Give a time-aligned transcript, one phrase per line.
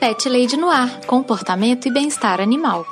[0.00, 2.86] Pet Lady Noir, comportamento e bem-estar animal.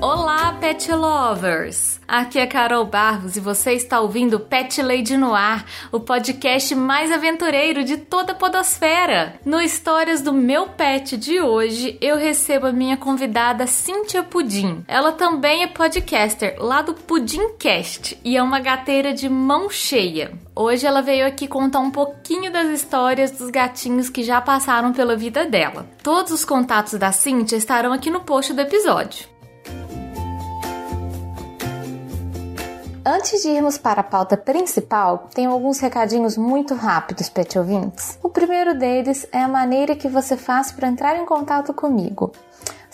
[0.00, 1.95] Olá, pet lovers!
[2.08, 7.10] Aqui é Carol Barros e você está ouvindo Pet Lady no Ar, o podcast mais
[7.10, 9.34] aventureiro de toda a podosfera.
[9.44, 14.84] No Histórias do Meu Pet de hoje, eu recebo a minha convidada Cíntia Pudim.
[14.86, 20.32] Ela também é podcaster lá do Pudimcast e é uma gateira de mão cheia.
[20.54, 25.16] Hoje ela veio aqui contar um pouquinho das histórias dos gatinhos que já passaram pela
[25.16, 25.88] vida dela.
[26.04, 29.35] Todos os contatos da Cíntia estarão aqui no post do episódio.
[33.08, 38.18] Antes de irmos para a pauta principal, tenho alguns recadinhos muito rápidos, pet ouvintes.
[38.20, 42.32] O primeiro deles é a maneira que você faz para entrar em contato comigo.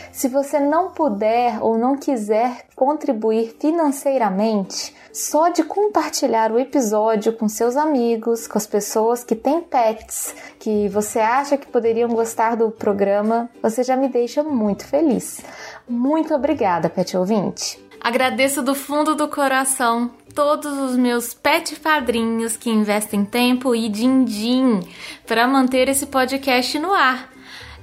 [0.11, 7.47] Se você não puder ou não quiser contribuir financeiramente, só de compartilhar o episódio com
[7.47, 12.71] seus amigos, com as pessoas que têm pets, que você acha que poderiam gostar do
[12.71, 15.41] programa, você já me deixa muito feliz.
[15.87, 17.79] Muito obrigada, pet ouvinte.
[17.99, 24.79] Agradeço do fundo do coração todos os meus pet padrinhos que investem tempo e din-din
[25.27, 27.30] para manter esse podcast no ar.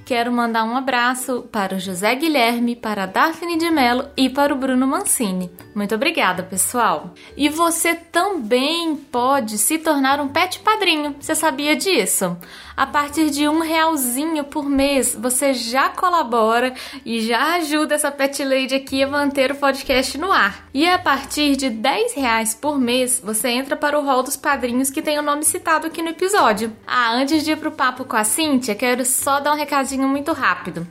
[0.09, 4.51] Quero mandar um abraço para o José Guilherme, para a Daphne de Mello e para
[4.51, 5.51] o Bruno Mancini.
[5.75, 7.13] Muito obrigada, pessoal!
[7.37, 11.15] E você também pode se tornar um pet padrinho.
[11.19, 12.35] Você sabia disso?
[12.79, 16.73] A partir de um realzinho por mês, você já colabora
[17.05, 20.65] e já ajuda essa pet lady aqui a manter o podcast no ar.
[20.73, 24.89] E a partir de 10 reais por mês, você entra para o rol dos padrinhos
[24.89, 26.71] que tem o nome citado aqui no episódio.
[26.87, 30.31] Ah, antes de ir pro papo com a Cíntia, quero só dar um recadinho muito
[30.31, 30.87] rápido.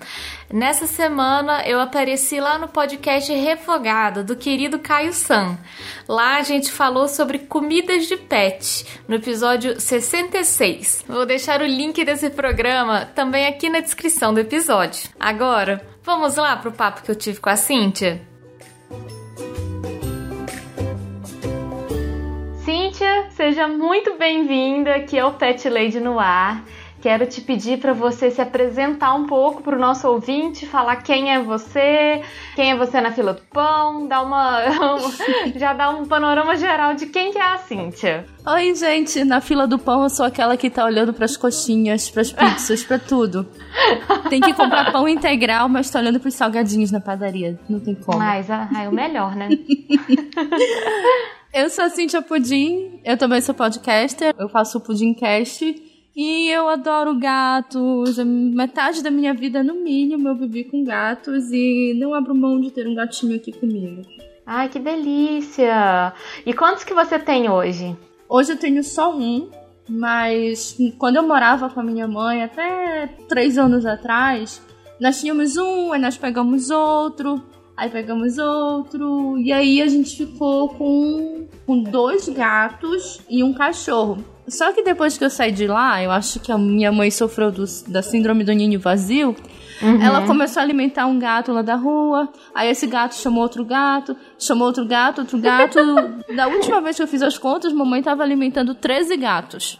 [0.50, 5.58] Nessa semana eu apareci lá no podcast Refogado do querido Caio San.
[6.08, 11.04] Lá a gente falou sobre comidas de pet, no episódio 66.
[11.06, 15.10] Vou deixar o link desse programa também aqui na descrição do episódio.
[15.20, 18.22] Agora, vamos lá pro papo que eu tive com a Cíntia?
[22.64, 26.64] Cíntia, seja muito bem-vinda aqui ao Pet Lady no Ar.
[27.00, 31.32] Quero te pedir para você se apresentar um pouco para o nosso ouvinte, falar quem
[31.32, 32.20] é você,
[32.56, 34.62] quem é você na fila do pão, dar uma
[35.54, 38.26] já dar um panorama geral de quem que é a Cíntia.
[38.44, 42.10] Oi, gente, na fila do pão eu sou aquela que tá olhando para as coxinhas,
[42.10, 43.46] para as pizzas, para tudo.
[44.28, 47.94] Tem que comprar pão integral, mas tá olhando para os salgadinhos na padaria, não tem
[47.94, 48.18] como.
[48.18, 49.50] Mas ah, é o melhor, né?
[51.54, 55.87] eu sou a Cíntia Pudim, eu também sou podcaster, eu faço o Pudimcast
[56.20, 58.18] e eu adoro gatos.
[58.18, 62.72] Metade da minha vida, no mínimo, eu vivi com gatos e não abro mão de
[62.72, 64.02] ter um gatinho aqui comigo.
[64.44, 66.12] Ai, que delícia!
[66.44, 67.96] E quantos que você tem hoje?
[68.28, 69.48] Hoje eu tenho só um,
[69.88, 74.60] mas quando eu morava com a minha mãe, até três anos atrás,
[74.98, 77.40] nós tínhamos um, aí nós pegamos outro,
[77.76, 84.18] aí pegamos outro, e aí a gente ficou com, com dois gatos e um cachorro.
[84.48, 87.50] Só que depois que eu saí de lá, eu acho que a minha mãe sofreu
[87.50, 89.36] do, da síndrome do ninho vazio.
[89.80, 90.02] Uhum.
[90.02, 92.28] Ela começou a alimentar um gato lá da rua.
[92.54, 95.78] Aí esse gato chamou outro gato, chamou outro gato, outro gato.
[96.34, 99.78] da última vez que eu fiz as contas, mamãe estava alimentando 13 gatos.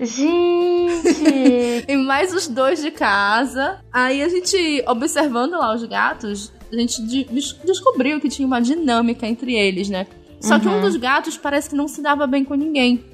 [0.00, 1.84] Gente!
[1.86, 3.80] e mais os dois de casa.
[3.92, 7.24] Aí a gente, observando lá os gatos, a gente de
[7.64, 10.06] descobriu que tinha uma dinâmica entre eles, né?
[10.40, 10.60] Só uhum.
[10.60, 10.80] que um uhum.
[10.80, 13.04] dos gatos parece que não se dava bem com ninguém.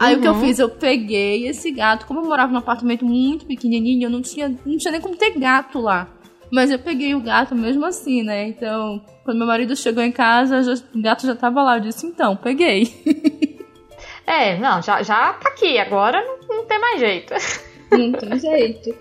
[0.00, 0.18] Aí uhum.
[0.18, 0.40] o que eu uhum.
[0.40, 0.58] fiz?
[0.58, 2.06] Eu peguei esse gato.
[2.06, 5.38] Como eu morava num apartamento muito pequenininho, eu não tinha, não tinha nem como ter
[5.38, 6.08] gato lá.
[6.50, 8.48] Mas eu peguei o gato mesmo assim, né?
[8.48, 11.76] Então, quando meu marido chegou em casa, já, o gato já tava lá.
[11.76, 12.90] Eu disse, então, peguei.
[14.26, 15.78] é, não, já, já tá aqui.
[15.78, 17.34] Agora não, não tem mais jeito.
[17.90, 18.94] Não tem jeito.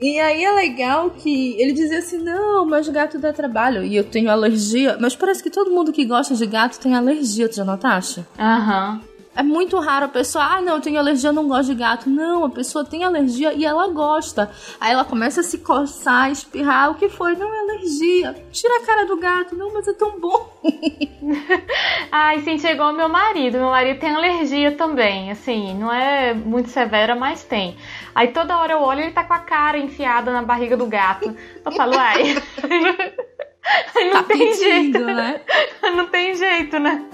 [0.00, 3.84] E aí é legal que ele dizia assim: não, mas gato dá trabalho.
[3.84, 4.98] E eu tenho alergia.
[5.00, 8.26] Mas parece que todo mundo que gosta de gato tem alergia, tu já notaste?
[8.36, 9.00] Aham.
[9.00, 9.13] Uhum.
[9.36, 12.08] É muito raro a pessoa, ah, não, eu tenho alergia, eu não gosto de gato.
[12.08, 14.50] Não, a pessoa tem alergia e ela gosta.
[14.80, 16.92] Aí ela começa a se coçar, espirrar.
[16.92, 17.34] O que foi?
[17.34, 18.34] Não é alergia.
[18.52, 19.56] Tira a cara do gato.
[19.56, 20.52] Não, mas é tão bom.
[22.12, 23.58] Ai, sim, chegou meu marido.
[23.58, 25.32] Meu marido tem alergia também.
[25.32, 27.76] Assim, não é muito severa, mas tem.
[28.14, 30.86] Aí toda hora eu olho e ele tá com a cara enfiada na barriga do
[30.86, 31.34] gato.
[31.64, 32.34] Eu falo, ai.
[34.12, 35.40] não tá tem pedindo, jeito, né?
[35.82, 37.04] Não tem jeito, né?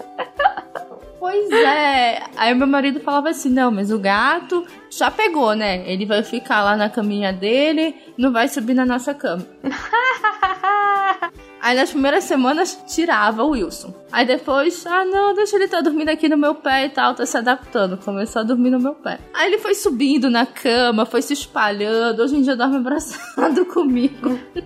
[1.20, 2.22] Pois é.
[2.34, 5.86] Aí meu marido falava assim: não, mas o gato já pegou, né?
[5.86, 9.46] Ele vai ficar lá na caminha dele, não vai subir na nossa cama.
[11.60, 13.92] Aí nas primeiras semanas tirava o Wilson.
[14.10, 17.14] Aí depois, ah não, deixa ele estar tá dormindo aqui no meu pé e tal,
[17.14, 17.98] tá se adaptando.
[17.98, 19.18] Começou a dormir no meu pé.
[19.34, 22.22] Aí ele foi subindo na cama, foi se espalhando.
[22.22, 24.40] Hoje em dia dorme abraçado comigo.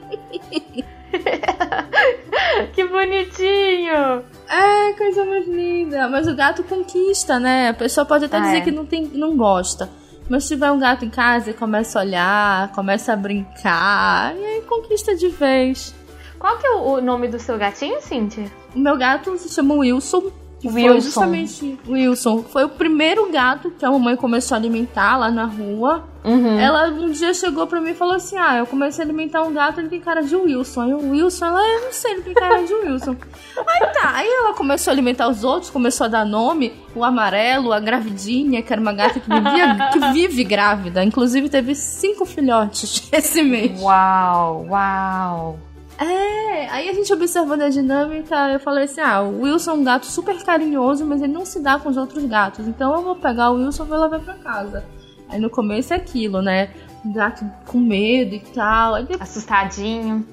[2.72, 4.22] que bonitinho!
[4.48, 6.08] É, coisa mais linda.
[6.08, 7.68] Mas o gato conquista, né?
[7.68, 8.60] A pessoa pode até ah, dizer é.
[8.60, 9.88] que não, tem, não gosta.
[10.28, 14.44] Mas se tiver um gato em casa e começa a olhar, começa a brincar, e
[14.44, 15.94] aí conquista de vez.
[16.38, 18.50] Qual que é o nome do seu gatinho, Cintia?
[18.74, 20.30] O meu gato se chama Wilson
[20.68, 20.90] Wilson.
[20.90, 22.42] Foi justamente Wilson.
[22.42, 26.04] Foi o primeiro gato que a mamãe começou a alimentar lá na rua.
[26.24, 26.58] Uhum.
[26.58, 29.52] Ela um dia chegou pra mim e falou assim: Ah, eu comecei a alimentar um
[29.52, 30.80] gato, ele tem cara de Wilson.
[30.80, 33.14] Aí o Wilson, ela, eu não sei, ele tem cara de Wilson.
[33.66, 37.72] aí tá, aí ela começou a alimentar os outros, começou a dar nome: o amarelo,
[37.72, 41.04] a gravidinha, que era uma gata que, vivia, que vive grávida.
[41.04, 43.78] Inclusive teve cinco filhotes esse mês.
[43.80, 45.58] Uau, uau.
[45.98, 49.84] É, aí a gente observando a dinâmica, eu falei assim: ah, o Wilson é um
[49.84, 52.66] gato super carinhoso, mas ele não se dá com os outros gatos.
[52.66, 54.84] Então eu vou pegar o Wilson e vou levar pra casa.
[55.28, 56.70] Aí no começo é aquilo, né?
[57.04, 59.02] Gato com medo e tal.
[59.02, 59.20] Depois...
[59.20, 60.26] Assustadinho.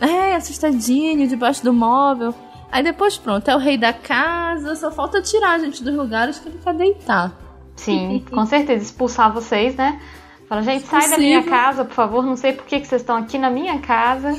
[0.00, 2.34] É, assustadinho, debaixo do móvel.
[2.70, 6.38] Aí depois pronto, é o rei da casa, só falta tirar a gente dos lugares
[6.38, 7.32] que ele quer deitar.
[7.74, 10.00] Sim, com certeza, expulsar vocês, né?
[10.48, 13.16] Fala, gente, sai da minha casa, por favor, não sei por que, que vocês estão
[13.16, 14.38] aqui na minha casa.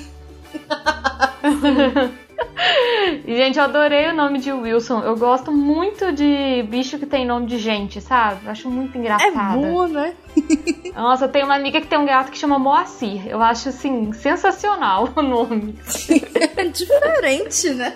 [3.25, 5.01] gente, eu adorei o nome de Wilson.
[5.01, 8.45] Eu gosto muito de bicho que tem nome de gente, sabe?
[8.45, 9.33] Eu acho muito engraçado.
[9.33, 10.13] É bom, né?
[10.95, 13.27] Nossa, eu tenho uma amiga que tem um gato que chama Moacir.
[13.27, 15.75] Eu acho, assim, sensacional o nome.
[16.57, 17.95] É diferente, né?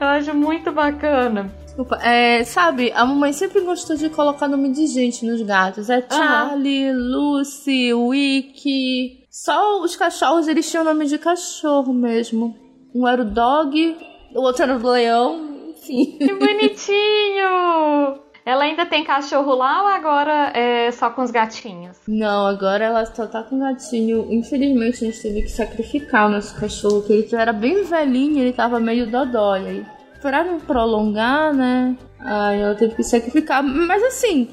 [0.00, 1.52] Eu acho muito bacana.
[1.74, 5.90] Desculpa, é, sabe, a mamãe sempre gostou de colocar nome de gente nos gatos.
[5.90, 6.96] É Charlie, uhum.
[6.96, 9.23] Lucy, Wiki.
[9.34, 12.56] Só os cachorros, eles tinham nome de cachorro mesmo.
[12.94, 13.96] Um era o dog,
[14.32, 16.18] o outro era o leão, enfim.
[16.18, 18.20] Que bonitinho!
[18.46, 21.96] Ela ainda tem cachorro lá ou agora é só com os gatinhos?
[22.06, 24.28] Não, agora ela só tá com gatinho.
[24.30, 28.52] Infelizmente a gente teve que sacrificar o nosso cachorro, que ele era bem velhinho, ele
[28.52, 29.66] tava meio dodói.
[29.66, 29.86] Aí,
[30.22, 31.96] pra não prolongar, né?
[32.20, 33.64] Aí ela teve que sacrificar.
[33.64, 34.48] Mas assim,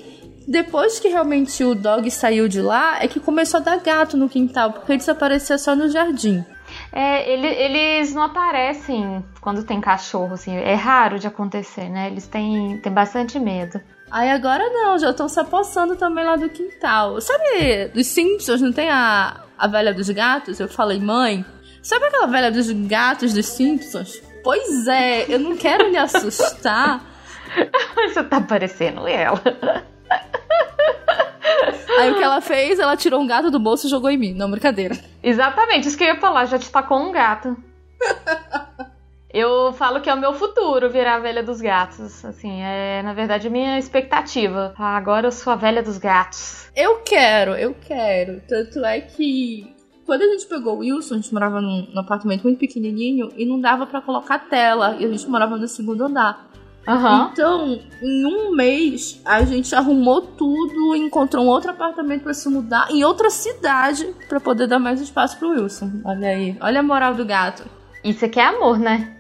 [0.48, 4.29] depois que realmente o dog saiu de lá, é que começou a dar gato no
[4.29, 6.43] quintal, porque eles apareciam só no jardim.
[6.91, 10.55] É, ele, eles não aparecem quando tem cachorro, assim.
[10.55, 12.07] É raro de acontecer, né?
[12.07, 13.79] Eles têm, têm bastante medo.
[14.10, 17.21] Aí agora não, já estão se apossando também lá do quintal.
[17.21, 20.60] Sabe, dos Simpsons, não tem a, a velha dos gatos?
[20.60, 21.45] Eu falei, mãe,
[21.81, 24.21] sabe aquela velha dos gatos dos Simpsons?
[24.43, 27.05] Pois é, eu não quero lhe assustar.
[28.07, 29.41] Você tá parecendo ela.
[32.00, 34.34] Aí o que ela fez, ela tirou um gato do bolso e jogou em mim.
[34.34, 34.98] Não, brincadeira.
[35.22, 37.55] Exatamente, isso que eu ia falar, já te tacou um gato.
[39.34, 42.24] Eu falo que é o meu futuro virar a velha dos gatos.
[42.25, 44.74] Assim, é na verdade a minha expectativa.
[44.77, 46.70] Ah, agora eu sou a velha dos gatos.
[46.75, 48.41] Eu quero, eu quero.
[48.46, 49.74] Tanto é que
[50.05, 53.46] quando a gente pegou o Wilson, a gente morava num, num apartamento muito pequenininho e
[53.46, 54.98] não dava para colocar tela.
[55.00, 56.50] E a gente morava no segundo andar.
[56.88, 57.29] Uhum.
[57.31, 62.89] Então, em um mês, a gente arrumou tudo, encontrou um outro apartamento para se mudar
[62.89, 65.91] em outra cidade para poder dar mais espaço pro Wilson.
[66.03, 67.63] Olha aí, olha a moral do gato.
[68.03, 69.15] Isso aqui é amor, né?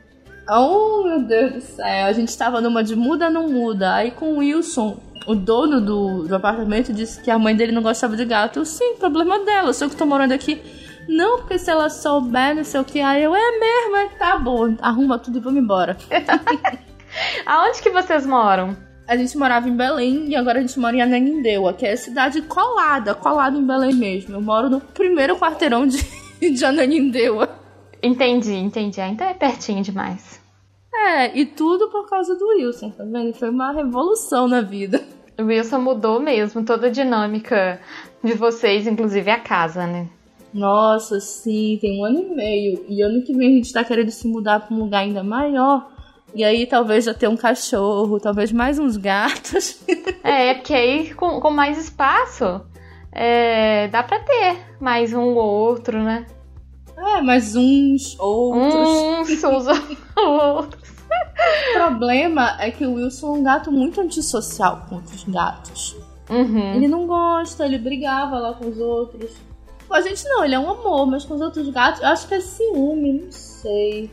[0.49, 2.07] Oh, meu Deus do céu.
[2.07, 3.93] A gente tava numa de muda não muda.
[3.93, 7.83] Aí com o Wilson, o dono do, do apartamento, disse que a mãe dele não
[7.83, 8.59] gostava de gato.
[8.59, 9.69] Eu, sim, problema dela.
[9.69, 10.61] Eu sou que tô morando aqui.
[11.07, 12.99] Não, porque se ela souber, não sei o que.
[13.01, 14.75] Aí eu, é mesmo, é, tá bom.
[14.81, 15.95] Arruma tudo e vamos embora.
[17.45, 18.75] Aonde que vocês moram?
[19.07, 21.97] A gente morava em Belém e agora a gente mora em Ananindeua, que é a
[21.97, 24.35] cidade colada, colada em Belém mesmo.
[24.35, 25.97] Eu moro no primeiro quarteirão de,
[26.39, 27.49] de Ananindeua.
[28.01, 29.01] Entendi, entendi.
[29.01, 30.39] Então é pertinho demais.
[30.93, 33.33] É, e tudo por causa do Wilson, tá vendo?
[33.33, 35.03] Foi uma revolução na vida.
[35.39, 37.79] O Wilson mudou mesmo toda a dinâmica
[38.23, 40.07] de vocês, inclusive a casa, né?
[40.53, 42.85] Nossa, sim, tem um ano e meio.
[42.87, 45.91] E ano que vem a gente tá querendo se mudar pra um lugar ainda maior.
[46.33, 49.81] E aí talvez já ter um cachorro, talvez mais uns gatos.
[50.23, 52.61] é, porque aí com, com mais espaço
[53.11, 56.25] é, dá pra ter mais um ou outro, né?
[56.97, 59.29] É, mais uns outros.
[59.29, 59.67] Uns, uns
[60.17, 60.91] outros.
[61.69, 65.97] O problema é que o Wilson é um gato muito antissocial com outros gatos.
[66.29, 66.75] Uhum.
[66.75, 69.31] Ele não gosta, ele brigava lá com os outros.
[69.87, 72.27] Com a gente não, ele é um amor, mas com os outros gatos, eu acho
[72.27, 74.09] que é ciúme, não sei.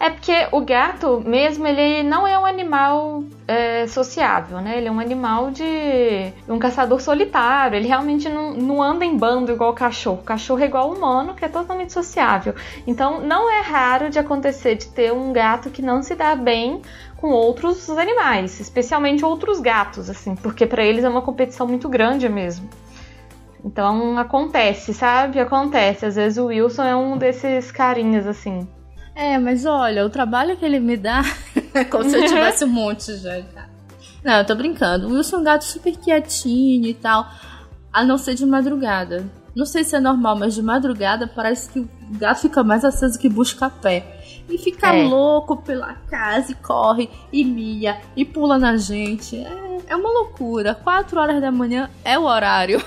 [0.00, 4.78] É porque o gato mesmo, ele não é um animal é, sociável, né?
[4.78, 7.76] Ele é um animal de um caçador solitário.
[7.76, 10.20] Ele realmente não, não anda em bando igual o cachorro.
[10.20, 12.54] O cachorro é igual ao humano, que é totalmente sociável.
[12.86, 16.80] Então, não é raro de acontecer de ter um gato que não se dá bem
[17.16, 22.28] com outros animais, especialmente outros gatos, assim, porque para eles é uma competição muito grande
[22.28, 22.68] mesmo.
[23.64, 25.40] Então acontece, sabe?
[25.40, 26.06] Acontece.
[26.06, 28.68] Às vezes o Wilson é um desses carinhas assim.
[29.18, 31.22] É, mas olha, o trabalho que ele me dá
[31.74, 33.68] é como se eu tivesse um monte já, cara.
[34.22, 35.08] Não, eu tô brincando.
[35.08, 37.26] O Wilson é um gato super quietinho e tal.
[37.92, 39.26] A não ser de madrugada.
[39.56, 43.18] Não sei se é normal, mas de madrugada parece que o gato fica mais aceso
[43.18, 44.20] que busca pé.
[44.48, 45.02] E fica é.
[45.02, 49.36] louco pela casa e corre e mia e pula na gente.
[49.36, 50.76] É, é uma loucura.
[50.76, 52.80] Quatro horas da manhã é o horário.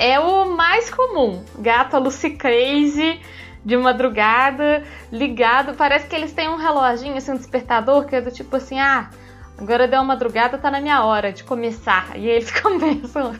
[0.00, 1.42] É o mais comum.
[1.58, 3.20] Gato Lucy Crazy
[3.68, 4.82] de madrugada,
[5.12, 5.74] ligado.
[5.74, 9.10] Parece que eles têm um reloginho, assim, um despertador, que é do tipo assim, ah,
[9.58, 12.16] agora deu uma madrugada, tá na minha hora de começar.
[12.16, 13.32] E eles começam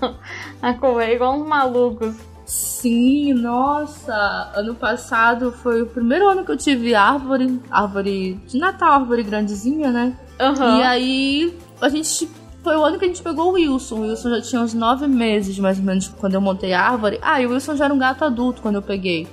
[0.60, 2.14] a correr igual uns malucos.
[2.44, 4.52] Sim, nossa!
[4.54, 9.90] Ano passado foi o primeiro ano que eu tive árvore, árvore de Natal, árvore grandezinha,
[9.90, 10.14] né?
[10.38, 10.78] Uhum.
[10.78, 12.28] E aí a gente
[12.62, 13.96] foi o ano que a gente pegou o Wilson.
[13.96, 17.18] O Wilson já tinha uns nove meses, mais ou menos, quando eu montei a árvore.
[17.22, 19.26] Ah, e o Wilson já era um gato adulto quando eu peguei.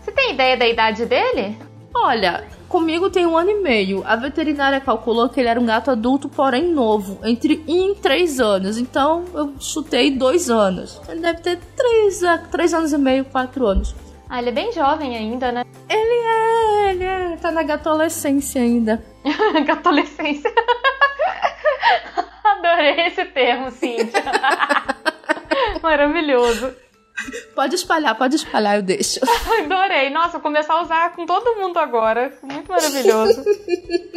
[0.00, 1.58] Você tem ideia da idade dele?
[1.94, 4.02] Olha, comigo tem um ano e meio.
[4.06, 8.40] A veterinária calculou que ele era um gato adulto, porém novo, entre 1 e 3
[8.40, 8.78] anos.
[8.78, 11.00] Então eu chutei 2 anos.
[11.08, 13.94] Ele deve ter 3, 3 anos e meio, 4 anos.
[14.28, 15.64] Ah, ele é bem jovem ainda, né?
[15.90, 19.04] Ele é, ele é, tá na gatolescência ainda.
[19.66, 20.48] gatolescência.
[22.44, 24.22] Adorei esse termo, Cíntia.
[25.82, 26.72] Maravilhoso.
[27.60, 29.20] Pode espalhar, pode espalhar, eu deixo.
[29.62, 30.08] Adorei.
[30.08, 32.32] Nossa, vou começar a usar com todo mundo agora.
[32.42, 33.44] Muito maravilhoso.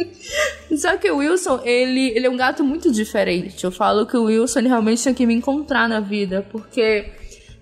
[0.74, 3.62] Só que o Wilson, ele, ele é um gato muito diferente.
[3.62, 7.12] Eu falo que o Wilson ele realmente tinha que me encontrar na vida, porque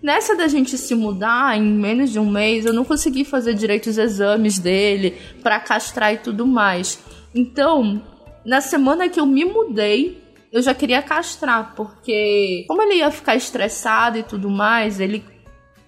[0.01, 3.91] nessa da gente se mudar em menos de um mês, eu não consegui fazer direito
[3.91, 7.01] os exames dele para castrar e tudo mais.
[7.35, 8.01] Então,
[8.47, 10.23] na semana que eu me mudei,
[10.53, 15.32] eu já queria castrar, porque como ele ia ficar estressado e tudo mais, ele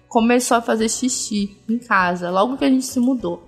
[0.07, 3.43] começou a fazer xixi em casa, logo que a gente se mudou.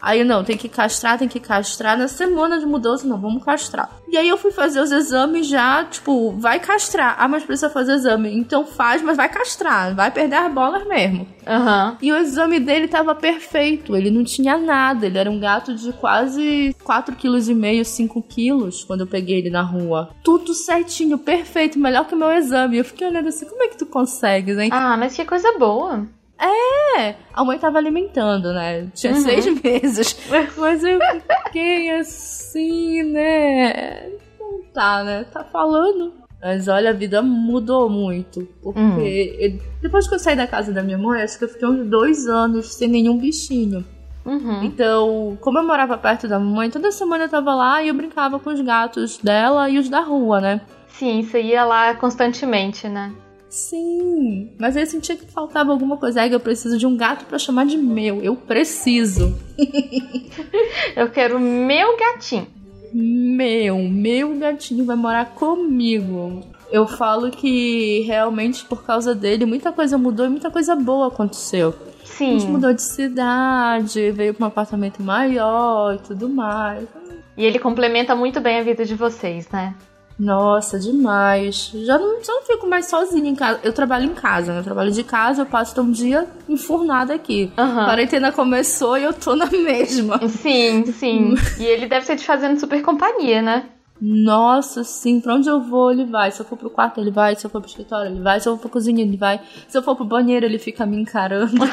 [0.00, 1.96] Aí não, tem que castrar, tem que castrar.
[1.96, 3.90] Na semana de mudança, não, vamos castrar.
[4.08, 7.16] E aí eu fui fazer os exames já, tipo, vai castrar.
[7.18, 8.32] Ah, mas precisa fazer exame.
[8.36, 9.94] Então faz, mas vai castrar.
[9.94, 11.26] Vai perder as bolas mesmo.
[11.46, 11.96] Uhum.
[12.00, 13.96] E o exame dele tava perfeito.
[13.96, 15.06] Ele não tinha nada.
[15.06, 19.62] Ele era um gato de quase 4,5 kg, 5 quilos quando eu peguei ele na
[19.62, 20.10] rua.
[20.22, 22.78] Tudo certinho, perfeito, melhor que o meu exame.
[22.78, 24.70] Eu fiquei olhando assim, como é que tu consegues, hein?
[24.72, 26.06] Ah, mas que coisa boa.
[26.38, 28.88] É, a mãe tava alimentando, né?
[28.94, 29.20] Tinha uhum.
[29.20, 30.16] seis meses.
[30.56, 30.98] Mas eu
[31.44, 34.10] fiquei assim, né?
[34.38, 35.24] Não tá, né?
[35.24, 36.12] Tá falando.
[36.40, 38.46] Mas olha, a vida mudou muito.
[38.62, 39.58] Porque uhum.
[39.80, 42.26] depois que eu saí da casa da minha mãe, acho que eu fiquei uns dois
[42.26, 43.84] anos sem nenhum bichinho.
[44.24, 44.64] Uhum.
[44.64, 48.38] Então, como eu morava perto da mamãe, toda semana eu tava lá e eu brincava
[48.38, 50.60] com os gatos dela e os da rua, né?
[50.88, 53.12] Sim, você ia lá constantemente, né?
[53.48, 56.22] Sim, mas eu sentia que faltava alguma coisa.
[56.22, 58.20] Aí eu preciso de um gato para chamar de meu.
[58.22, 59.36] Eu preciso.
[60.96, 62.46] eu quero meu gatinho.
[62.92, 66.42] Meu, meu gatinho vai morar comigo.
[66.70, 71.74] Eu falo que realmente por causa dele muita coisa mudou e muita coisa boa aconteceu.
[72.04, 72.36] Sim.
[72.36, 76.88] A gente mudou de cidade, veio para um apartamento maior e tudo mais.
[77.36, 79.74] E ele complementa muito bem a vida de vocês, né?
[80.18, 81.70] Nossa, demais.
[81.84, 83.60] Já não, já não fico mais sozinha em casa.
[83.62, 84.60] Eu trabalho em casa, né?
[84.60, 87.52] Eu trabalho de casa, eu passo um dia enfurnada aqui.
[87.58, 87.80] Uhum.
[87.80, 90.26] A quarentena começou e eu tô na mesma.
[90.28, 91.34] Sim, sim.
[91.60, 93.66] e ele deve ser te fazendo super companhia, né?
[94.00, 96.30] Nossa, sim, pra onde eu vou, ele vai.
[96.30, 97.34] Se eu for pro quarto, ele vai.
[97.34, 98.40] Se eu for pro escritório, ele vai.
[98.40, 99.40] Se eu for pra cozinha, ele vai.
[99.68, 101.52] Se eu for pro banheiro, ele fica me encarando.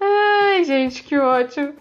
[0.00, 1.72] Ai, gente, que ótimo.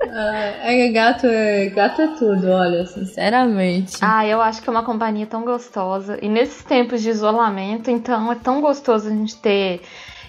[0.00, 3.98] É, é, gato é gato é tudo, olha, sinceramente.
[4.00, 6.18] Ah, eu acho que é uma companhia tão gostosa.
[6.22, 9.82] E nesses tempos de isolamento, então é tão gostoso a gente ter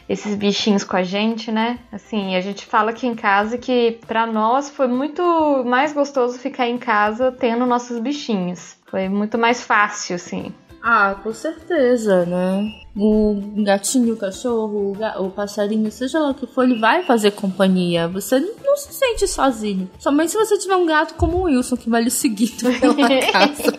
[0.07, 1.77] esses bichinhos com a gente, né?
[1.91, 6.67] Assim, a gente fala aqui em casa que para nós foi muito mais gostoso ficar
[6.67, 8.75] em casa tendo nossos bichinhos.
[8.87, 10.51] Foi muito mais fácil, assim.
[10.81, 12.71] Ah, com certeza, né?
[12.95, 18.07] O gatinho, o cachorro, o, passarinho, seja lá o que for, ele vai fazer companhia.
[18.07, 19.89] Você não se sente sozinho.
[19.99, 23.73] Somente se você tiver um gato como o Wilson que vai lhe seguir pela casa.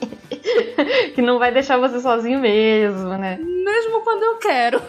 [1.14, 3.38] que não vai deixar você sozinho mesmo, né?
[3.38, 4.80] Mesmo quando eu quero.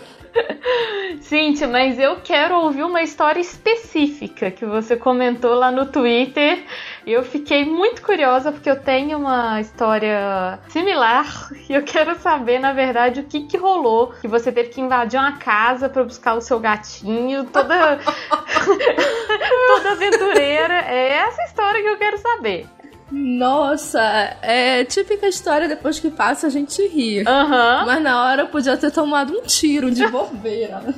[1.21, 6.63] Cíntia, mas eu quero ouvir uma história específica que você comentou lá no Twitter.
[7.05, 12.73] Eu fiquei muito curiosa porque eu tenho uma história similar e eu quero saber, na
[12.73, 14.13] verdade, o que que rolou.
[14.21, 18.00] Que você teve que invadir uma casa para buscar o seu gatinho, toda
[19.67, 20.81] toda aventureira.
[20.88, 22.67] É essa história que eu quero saber.
[23.12, 24.01] Nossa,
[24.41, 27.20] é típica história depois que passa a gente ri.
[27.20, 27.86] Uhum.
[27.86, 30.96] Mas na hora eu podia ter tomado um tiro de bobeira.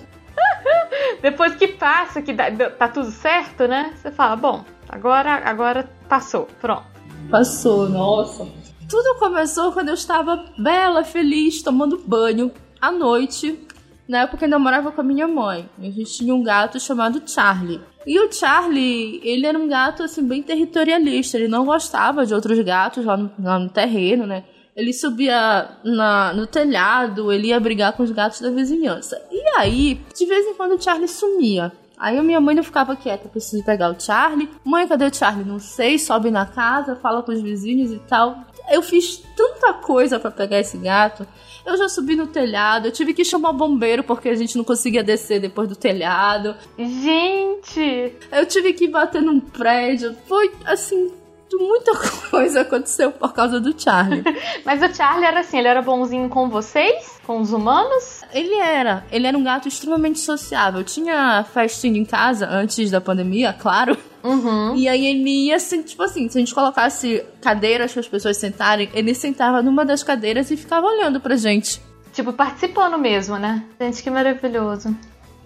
[1.22, 3.93] depois que passa, que dá, tá tudo certo, né?
[3.96, 6.86] Você fala, bom, agora, agora passou, pronto.
[7.32, 8.48] Passou, nossa.
[8.88, 13.67] Tudo começou quando eu estava bela, feliz, tomando banho à noite.
[14.08, 15.67] Na época eu ainda morava com a minha mãe.
[15.79, 17.82] A gente tinha um gato chamado Charlie.
[18.05, 21.38] E o Charlie, ele era um gato, assim, bem territorialista.
[21.38, 24.43] Ele não gostava de outros gatos lá no, lá no terreno, né?
[24.75, 29.22] Ele subia na, no telhado, ele ia brigar com os gatos da vizinhança.
[29.31, 31.71] E aí, de vez em quando, o Charlie sumia.
[31.97, 34.49] Aí a minha mãe não ficava quieta, preciso pegar o Charlie.
[34.65, 35.45] Mãe, cadê o Charlie?
[35.45, 38.39] Não sei, sobe na casa, fala com os vizinhos e tal.
[38.69, 41.27] Eu fiz tanta coisa para pegar esse gato.
[41.65, 45.04] Eu já subi no telhado, eu tive que chamar bombeiro porque a gente não conseguia
[45.04, 46.56] descer depois do telhado.
[46.78, 48.13] Gente!
[48.32, 50.15] Eu tive que bater num prédio.
[50.28, 51.12] Foi assim,
[51.54, 51.91] muita
[52.30, 54.23] coisa aconteceu por causa do Charlie.
[54.65, 57.12] Mas o Charlie era assim, ele era bonzinho com vocês?
[57.25, 58.21] Com os humanos?
[58.33, 59.05] Ele era.
[59.12, 60.83] Ele era um gato extremamente sociável.
[60.83, 63.97] Tinha festinha em casa antes da pandemia, claro.
[64.23, 64.75] Uhum.
[64.75, 68.38] E aí ele ia assim, tipo assim, se a gente colocasse cadeiras para as pessoas
[68.38, 71.81] sentarem, ele sentava numa das cadeiras e ficava olhando pra gente.
[72.13, 73.65] Tipo, participando mesmo, né?
[73.79, 74.95] Gente, que maravilhoso.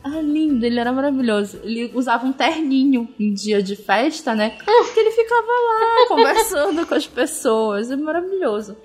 [0.04, 1.60] Ah, lindo, ele era maravilhoso.
[1.64, 4.58] Ele usava um terninho em dia de festa, né?
[4.64, 7.92] Porque ele ficava lá conversando com as pessoas.
[7.92, 8.78] É maravilhoso.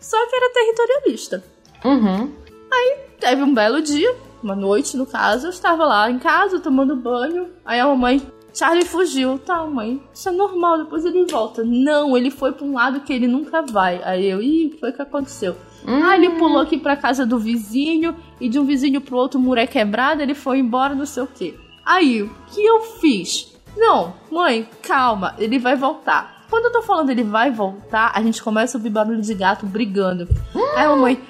[0.00, 1.44] Só que era territorialista.
[1.84, 2.32] Uhum.
[2.72, 6.96] Aí teve um belo dia, uma noite no caso, eu estava lá em casa tomando
[6.96, 7.48] banho.
[7.64, 8.22] Aí a mamãe,
[8.54, 9.38] Charlie fugiu.
[9.38, 11.62] Tá, mãe, isso é normal, depois ele volta.
[11.64, 14.02] Não, ele foi pra um lado que ele nunca vai.
[14.02, 15.56] Aí eu, ih, foi o que aconteceu?
[15.86, 16.02] Hum.
[16.02, 19.42] Ah, ele pulou aqui pra casa do vizinho e de um vizinho pro outro o
[19.42, 21.58] muro é quebrado, ele foi embora, não sei o que.
[21.84, 23.54] Aí, o que eu fiz?
[23.76, 26.44] Não, mãe, calma, ele vai voltar.
[26.50, 29.66] Quando eu tô falando ele vai voltar, a gente começa a ouvir barulho de gato
[29.66, 30.26] brigando.
[30.54, 30.76] Hum.
[30.76, 31.20] Aí a mãe,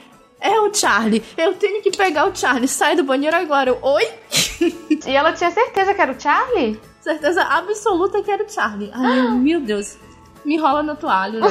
[0.40, 1.22] é o Charlie.
[1.36, 2.68] Eu tenho que pegar o Charlie.
[2.68, 3.70] Sai do banheiro agora.
[3.70, 4.08] Eu, Oi?
[5.06, 6.80] e ela tinha certeza que era o Charlie?
[7.00, 8.90] Certeza absoluta que era o Charlie.
[8.92, 9.30] Ai, ah.
[9.30, 9.96] meu Deus.
[10.44, 11.48] Me enrola no toalho, né?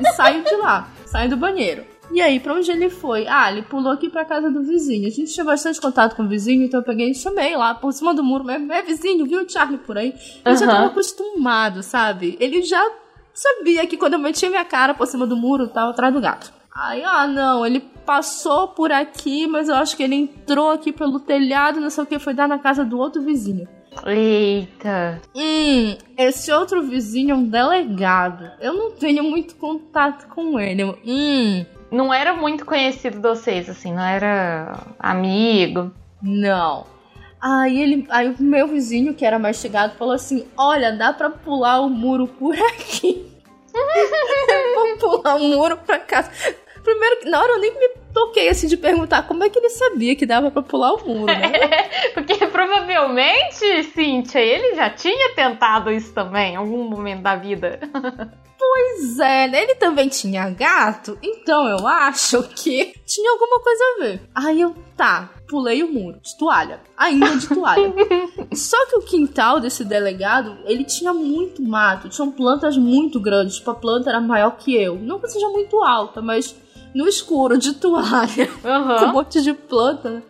[0.00, 0.88] e saio de lá.
[1.06, 1.84] Saio do banheiro.
[2.10, 3.26] E aí, pra onde ele foi?
[3.26, 5.08] Ah, ele pulou aqui pra casa do vizinho.
[5.08, 7.92] A gente tinha bastante contato com o vizinho, então eu peguei e chamei lá por
[7.92, 8.44] cima do muro.
[8.44, 10.14] Mas é vizinho, viu o Charlie por aí?
[10.44, 10.56] Ele uhum.
[10.56, 12.36] já tava acostumado, sabe?
[12.38, 12.84] Ele já
[13.34, 16.52] sabia que quando eu metia minha cara por cima do muro, tava atrás do gato.
[16.76, 21.18] Aí, ah, não, ele passou por aqui, mas eu acho que ele entrou aqui pelo
[21.18, 23.66] telhado, não sei o que, foi dar na casa do outro vizinho.
[24.04, 25.22] Eita.
[25.34, 28.50] Hum, esse outro vizinho é um delegado.
[28.60, 30.84] Eu não tenho muito contato com ele.
[30.84, 31.64] Hum.
[31.90, 35.92] Não era muito conhecido de vocês, assim, não era amigo.
[36.20, 36.84] Não.
[37.40, 41.30] Aí ele, aí o meu vizinho, que era mais chegado, falou assim: Olha, dá pra
[41.30, 43.24] pular o muro por aqui.
[44.74, 46.30] Vou pular o muro pra casa.
[46.86, 50.14] Primeiro, na hora eu nem me toquei assim de perguntar como é que ele sabia
[50.14, 51.50] que dava pra pular o muro, né?
[52.14, 57.80] porque provavelmente, Cíntia, ele já tinha tentado isso também em algum momento da vida.
[58.58, 59.62] Pois é, né?
[59.62, 64.20] Ele também tinha gato, então eu acho que tinha alguma coisa a ver.
[64.34, 67.94] Aí eu, tá, pulei o muro, de toalha, ainda de toalha.
[68.54, 73.70] Só que o quintal desse delegado, ele tinha muito mato, tinham plantas muito grandes, tipo,
[73.70, 74.96] a planta era maior que eu.
[74.96, 76.54] Não que seja muito alta, mas
[76.96, 78.98] no escuro, de toalha, uhum.
[78.98, 80.22] com um monte de planta?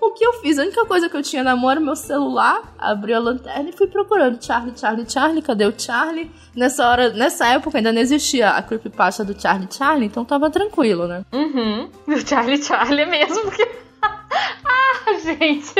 [0.00, 0.58] O que eu fiz?
[0.58, 3.72] A única coisa que eu tinha na mão era meu celular, abri a lanterna e
[3.72, 6.30] fui procurando Charlie, Charlie, Charlie, cadê o Charlie?
[6.56, 11.06] Nessa hora, nessa época ainda não existia a creepypasta do Charlie, Charlie, então tava tranquilo,
[11.06, 11.24] né?
[11.32, 11.90] Uhum.
[12.08, 13.83] Do Charlie, Charlie mesmo, porque...
[14.64, 15.74] ah, gente,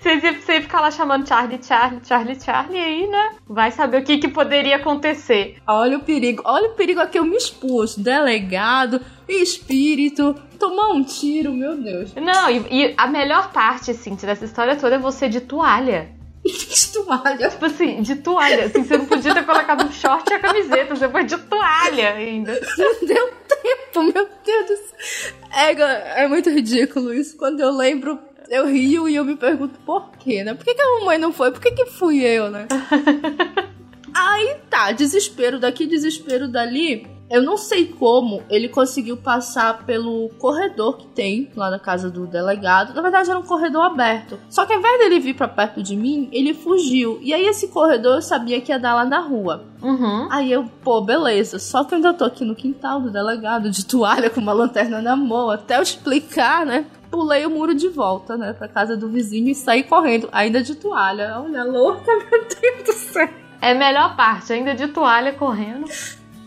[0.00, 3.36] você ficar lá chamando Charlie, Charlie, Charlie, Charlie aí, né?
[3.48, 5.56] Vai saber o que, que poderia acontecer.
[5.66, 7.96] Olha o perigo, olha o perigo a que eu me expus.
[7.96, 12.14] Delegado, espírito, tomar um tiro, meu Deus.
[12.14, 16.21] Não, e, e a melhor parte, assim, dessa história toda é você de toalha.
[16.44, 17.48] de toalha?
[17.48, 18.66] Tipo assim, de toalha.
[18.66, 22.14] Assim, você não podia ter colocado um short e a camiseta, você foi de toalha
[22.14, 22.60] ainda.
[22.76, 25.34] Não deu tempo, meu Deus do céu.
[25.52, 27.36] É, é muito ridículo isso.
[27.36, 30.54] Quando eu lembro, eu rio e eu me pergunto por quê, né?
[30.54, 31.50] Por que, que a mamãe não foi?
[31.52, 32.66] Por que, que fui eu, né?
[34.14, 37.06] Aí tá, desespero daqui, desespero dali.
[37.32, 42.26] Eu não sei como ele conseguiu passar pelo corredor que tem lá na casa do
[42.26, 42.92] delegado.
[42.92, 44.38] Na verdade, era um corredor aberto.
[44.50, 47.18] Só que ao invés dele vir para perto de mim, ele fugiu.
[47.22, 49.64] E aí, esse corredor eu sabia que ia dar lá na rua.
[49.80, 50.28] Uhum.
[50.30, 51.58] Aí eu, pô, beleza.
[51.58, 55.00] Só que eu ainda tô aqui no quintal do delegado, de toalha, com uma lanterna
[55.00, 56.84] na mão, até eu explicar, né?
[57.10, 60.74] Pulei o muro de volta, né, pra casa do vizinho e saí correndo, ainda de
[60.74, 61.40] toalha.
[61.42, 63.28] Olha, louca, meu Deus do céu.
[63.58, 65.86] É a melhor parte, ainda de toalha correndo.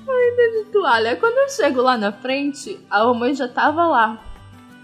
[0.07, 1.15] Ainda de toalha.
[1.15, 4.21] Quando eu chego lá na frente, a mamãe já tava lá.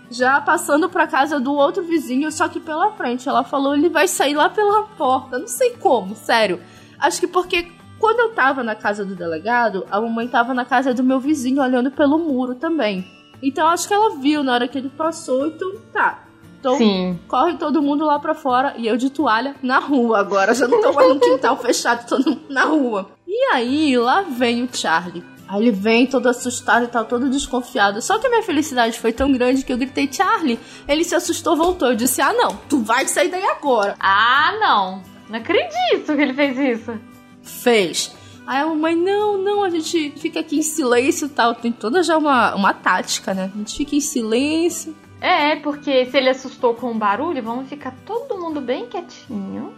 [0.09, 3.29] Já passando pra casa do outro vizinho, só que pela frente.
[3.29, 5.39] Ela falou, ele vai sair lá pela porta.
[5.39, 6.61] Não sei como, sério.
[6.99, 10.93] Acho que porque quando eu tava na casa do delegado, a mamãe tava na casa
[10.93, 13.05] do meu vizinho olhando pelo muro também.
[13.43, 16.30] Então acho que ela viu na hora que ele passou, então tá.
[16.61, 17.19] Então Sim.
[17.27, 20.53] corre todo mundo lá pra fora e eu de toalha na rua agora.
[20.53, 23.09] Já não tô mais no quintal fechado, tô na rua.
[23.27, 25.23] E aí, lá vem o Charlie.
[25.47, 27.99] Aí ele vem todo assustado e tal, todo desconfiado.
[27.99, 30.59] Só que a minha felicidade foi tão grande que eu gritei, Charlie.
[30.87, 31.89] Ele se assustou, voltou.
[31.89, 33.95] Eu disse, ah não, tu vai sair daí agora.
[33.99, 36.93] Ah não, não acredito que ele fez isso.
[37.41, 38.15] Fez.
[38.45, 41.55] Aí a mamãe, não, não, a gente fica aqui em silêncio e tal.
[41.55, 43.51] Tem toda já uma, uma tática, né?
[43.51, 44.95] A gente fica em silêncio.
[45.21, 49.71] É, porque se ele assustou com o barulho, vamos ficar todo mundo bem quietinho.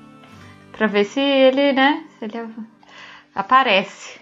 [0.72, 2.08] Pra ver se ele, né?
[2.18, 2.48] Se ele
[3.36, 4.22] aparece.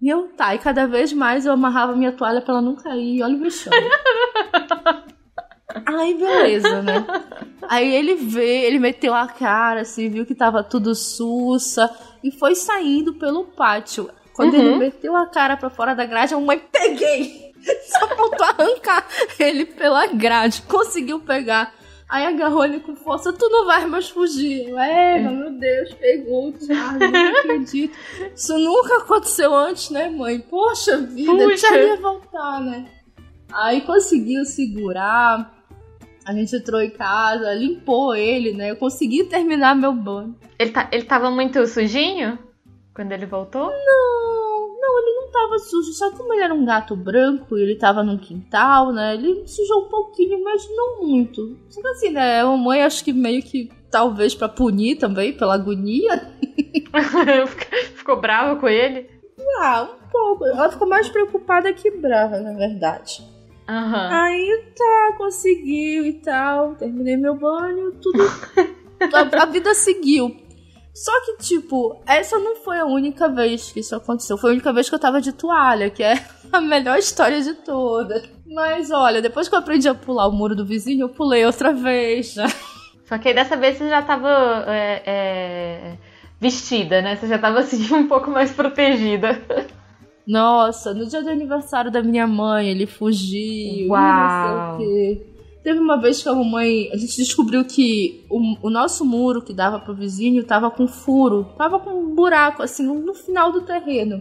[0.00, 3.22] E eu, tá, e cada vez mais eu amarrava minha toalha pra ela não cair.
[3.22, 3.72] Olha o bichão.
[5.86, 7.04] Aí, beleza, né?
[7.68, 11.90] Aí ele vê, ele meteu a cara, assim, viu que tava tudo sussa
[12.22, 14.08] e foi saindo pelo pátio.
[14.34, 14.60] Quando uhum.
[14.60, 17.43] ele meteu a cara pra fora da grade, a mãe peguei!
[17.86, 19.06] Só faltou arrancar
[19.38, 20.62] ele pela grade.
[20.62, 21.72] Conseguiu pegar.
[22.08, 24.72] Aí agarrou ele com força, tu não vai mais fugir.
[24.76, 27.96] É, meu Deus, pegou o Charlie, não acredito.
[28.34, 30.38] Isso nunca aconteceu antes, né, mãe?
[30.38, 31.66] Poxa vida, Puxa.
[31.66, 32.86] Charlie ia voltar, né?
[33.52, 35.52] Aí conseguiu segurar.
[36.26, 38.70] A gente entrou em casa, limpou ele, né?
[38.70, 40.36] Eu consegui terminar meu banho.
[40.58, 42.38] Ele, tá, ele tava muito sujinho
[42.94, 43.70] quando ele voltou?
[43.70, 44.43] Não
[45.34, 48.92] tava sujo, só que como ele era um gato branco e ele tava no quintal,
[48.92, 49.14] né?
[49.14, 51.58] Ele sujou um pouquinho, mas não muito.
[51.68, 52.40] Só que assim, né?
[52.40, 56.32] A mamãe acho que meio que talvez para punir também, pela agonia.
[57.96, 59.10] ficou brava com ele?
[59.60, 60.46] Ah, um pouco.
[60.46, 63.22] Ela ficou mais preocupada que brava, na verdade.
[63.68, 64.10] Uhum.
[64.10, 66.76] Aí tá, conseguiu e tal.
[66.76, 68.22] Terminei meu banho, tudo.
[69.12, 70.43] a, a vida seguiu.
[70.94, 74.38] Só que, tipo, essa não foi a única vez que isso aconteceu.
[74.38, 77.52] Foi a única vez que eu tava de toalha, que é a melhor história de
[77.54, 78.22] todas.
[78.46, 81.72] Mas olha, depois que eu aprendi a pular o muro do vizinho, eu pulei outra
[81.72, 82.36] vez.
[82.36, 82.46] Né?
[83.06, 85.98] Só que dessa vez você já tava é, é,
[86.40, 87.16] vestida, né?
[87.16, 89.42] Você já tava assim um pouco mais protegida.
[90.24, 93.88] Nossa, no dia do aniversário da minha mãe, ele fugiu.
[93.88, 93.98] Uau!
[93.98, 95.33] Não sei o quê.
[95.64, 96.90] Teve uma vez que a mamãe.
[96.92, 101.46] A gente descobriu que o, o nosso muro que dava pro vizinho tava com furo.
[101.56, 104.16] Tava com um buraco, assim, no final do terreno.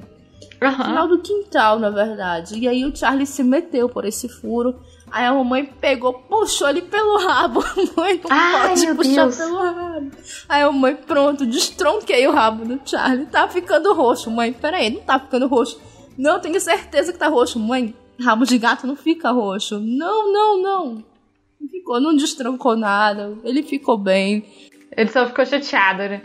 [0.62, 0.70] Uhum.
[0.70, 2.58] No final do quintal, na verdade.
[2.58, 4.80] E aí o Charlie se meteu por esse furo.
[5.12, 7.60] Aí a mamãe pegou, puxou ele pelo rabo.
[7.98, 9.36] Mãe não Ai, pode puxar Deus.
[9.36, 10.12] pelo rabo.
[10.48, 13.26] Aí a mãe, pronto, destronquei o rabo do Charlie.
[13.26, 14.54] Tá ficando roxo, mãe.
[14.54, 15.78] Pera aí, não tá ficando roxo.
[16.18, 17.94] Não, tenho certeza que tá roxo, mãe.
[18.20, 19.80] Rabo de gato não fica roxo.
[19.80, 21.13] Não, não, não
[21.68, 23.38] ficou, não destrancou nada.
[23.44, 24.46] Ele ficou bem.
[24.96, 26.22] Ele só ficou chateado, né?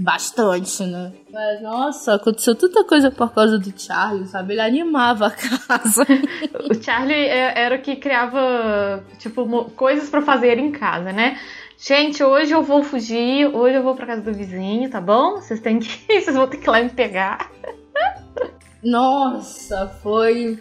[0.00, 1.12] bastante, né?
[1.30, 4.54] Mas, nossa, aconteceu tanta coisa por causa do Charlie, sabe?
[4.54, 6.06] Ele animava a casa.
[6.70, 11.38] o Charlie é, era o que criava, tipo, coisas para fazer em casa, né?
[11.78, 15.36] Gente, hoje eu vou fugir, hoje eu vou pra casa do vizinho, tá bom?
[15.36, 15.88] Vocês têm que.
[16.08, 17.50] Vocês vão ter que ir lá me pegar.
[18.82, 20.58] Nossa, foi.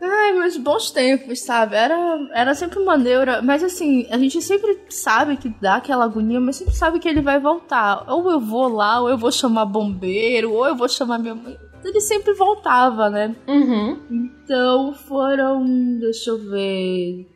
[0.00, 1.74] Ai, mas bons tempos, sabe?
[1.74, 1.96] Era,
[2.34, 3.40] era sempre maneira.
[3.42, 7.22] Mas assim, a gente sempre sabe que dá aquela agonia, mas sempre sabe que ele
[7.22, 8.04] vai voltar.
[8.08, 11.56] Ou eu vou lá, ou eu vou chamar bombeiro, ou eu vou chamar minha mãe.
[11.84, 13.34] Ele sempre voltava, né?
[13.46, 13.98] Uhum.
[14.10, 15.64] Então foram.
[15.98, 17.26] Deixa eu ver.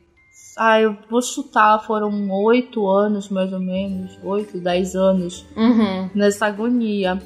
[0.58, 6.10] Ah, eu vou chutar, foram oito anos mais ou menos, oito, dez anos uhum.
[6.14, 7.18] nessa agonia.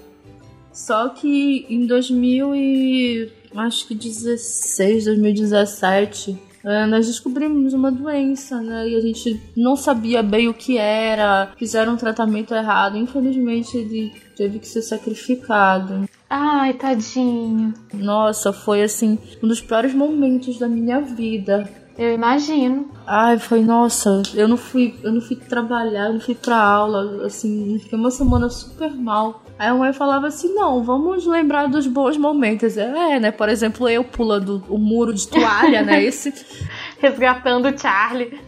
[0.73, 8.89] Só que em 2000 e acho que 16, 2017, é, nós descobrimos uma doença, né?
[8.89, 12.97] E a gente não sabia bem o que era, fizeram um tratamento errado.
[12.97, 16.09] Infelizmente, ele teve que ser sacrificado.
[16.29, 17.75] Ai, tadinho.
[17.93, 21.69] Nossa, foi assim, um dos piores momentos da minha vida.
[21.97, 22.91] Eu imagino.
[23.07, 27.27] Ai, foi, nossa, eu não fui, eu não fui trabalhar, eu não fui pra aula,
[27.27, 29.45] assim, fiquei uma semana super mal.
[29.59, 32.77] Aí a mãe falava assim: não, vamos lembrar dos bons momentos.
[32.77, 33.31] É, né?
[33.31, 36.03] Por exemplo, eu pulando o muro de toalha, né?
[36.05, 36.35] Esse.
[36.99, 38.41] Resgatando o Charlie.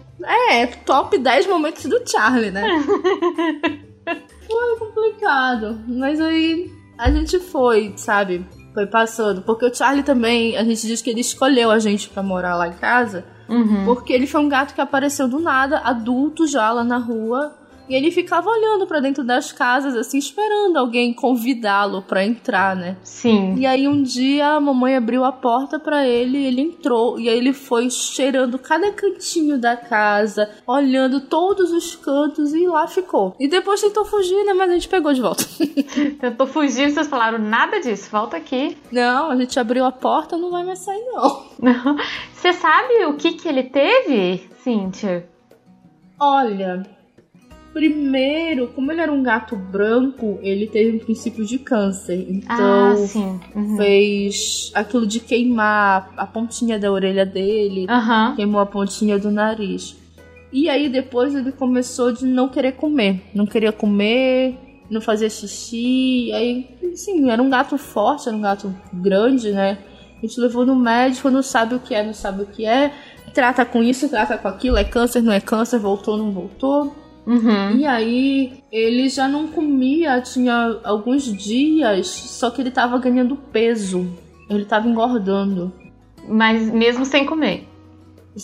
[0.50, 2.64] É, top 10 momentos do Charlie, né?
[4.04, 5.78] foi complicado.
[5.86, 8.44] Mas aí a gente foi, sabe?
[8.74, 9.42] Foi passando.
[9.42, 12.68] Porque o Charlie também, a gente diz que ele escolheu a gente para morar lá
[12.68, 13.24] em casa.
[13.48, 13.84] Uhum.
[13.84, 17.54] Porque ele foi um gato que apareceu do nada, adulto já lá na rua.
[17.88, 22.96] E ele ficava olhando para dentro das casas, assim, esperando alguém convidá-lo para entrar, né?
[23.02, 23.54] Sim.
[23.56, 27.36] E aí um dia a mamãe abriu a porta para ele, ele entrou e aí
[27.36, 33.34] ele foi cheirando cada cantinho da casa, olhando todos os cantos e lá ficou.
[33.38, 34.52] E depois tentou fugir, né?
[34.52, 35.44] Mas a gente pegou de volta.
[36.20, 38.76] tentou fugir, vocês falaram nada disso, volta aqui.
[38.90, 41.46] Não, a gente abriu a porta, não vai mais sair não.
[41.60, 41.96] Não.
[42.34, 45.28] Você sabe o que que ele teve, Cíntia?
[46.18, 46.82] Olha,
[47.76, 52.26] Primeiro, como ele era um gato branco, ele teve um princípio de câncer.
[52.26, 52.94] Então, ah,
[53.54, 53.76] uhum.
[53.76, 58.34] fez aquilo de queimar a pontinha da orelha dele, uhum.
[58.34, 59.94] queimou a pontinha do nariz.
[60.50, 63.20] E aí depois ele começou de não querer comer.
[63.34, 64.56] Não queria comer,
[64.88, 66.32] não fazia xixi.
[66.32, 69.76] Aí, sim, era um gato forte, era um gato grande, né?
[70.16, 72.90] A gente levou no médico, não sabe o que é, não sabe o que é.
[73.34, 77.04] Trata com isso, trata com aquilo, é câncer, não é câncer, voltou, não voltou.
[77.26, 77.76] Uhum.
[77.76, 84.06] E aí ele já não comia, tinha alguns dias, só que ele tava ganhando peso.
[84.48, 85.72] Ele tava engordando.
[86.28, 87.66] Mas mesmo sem comer?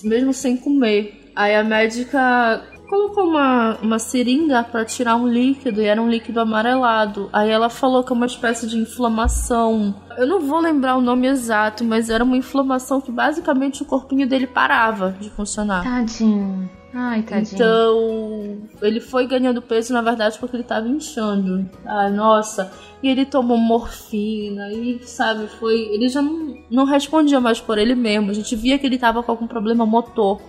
[0.03, 1.31] Mesmo sem comer.
[1.35, 6.41] Aí a médica colocou uma, uma seringa para tirar um líquido e era um líquido
[6.41, 7.31] amarelado.
[7.33, 9.95] Aí ela falou que é uma espécie de inflamação.
[10.19, 14.29] Eu não vou lembrar o nome exato, mas era uma inflamação que basicamente o corpinho
[14.29, 15.83] dele parava de funcionar.
[15.83, 16.69] Tadinho.
[16.95, 17.55] Ai, tadinho.
[17.55, 21.69] Então, ele foi ganhando peso, na verdade, porque ele tava inchando.
[21.87, 22.71] Ai, nossa.
[23.03, 25.81] E ele tomou morfina, e, sabe, foi.
[25.93, 28.31] Ele já não, não respondia mais por ele mesmo.
[28.31, 30.41] A gente via que ele tava com algum problema motor.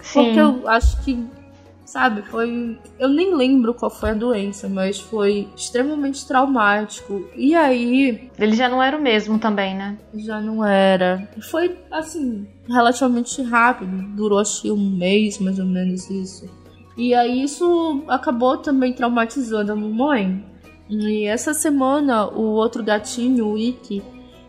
[0.00, 0.24] Sim.
[0.24, 1.22] Porque eu acho que
[1.84, 2.22] sabe?
[2.22, 2.78] Foi.
[2.98, 7.28] Eu nem lembro qual foi a doença, mas foi extremamente traumático.
[7.36, 8.30] E aí.
[8.38, 9.98] Ele já não era o mesmo também, né?
[10.14, 11.28] Já não era.
[11.50, 14.02] Foi, assim, relativamente rápido.
[14.16, 16.48] Durou acho que um mês, mais ou menos isso.
[16.96, 20.44] E aí isso acabou também traumatizando a mamãe.
[20.88, 24.02] E essa semana o outro gatinho, o Iki,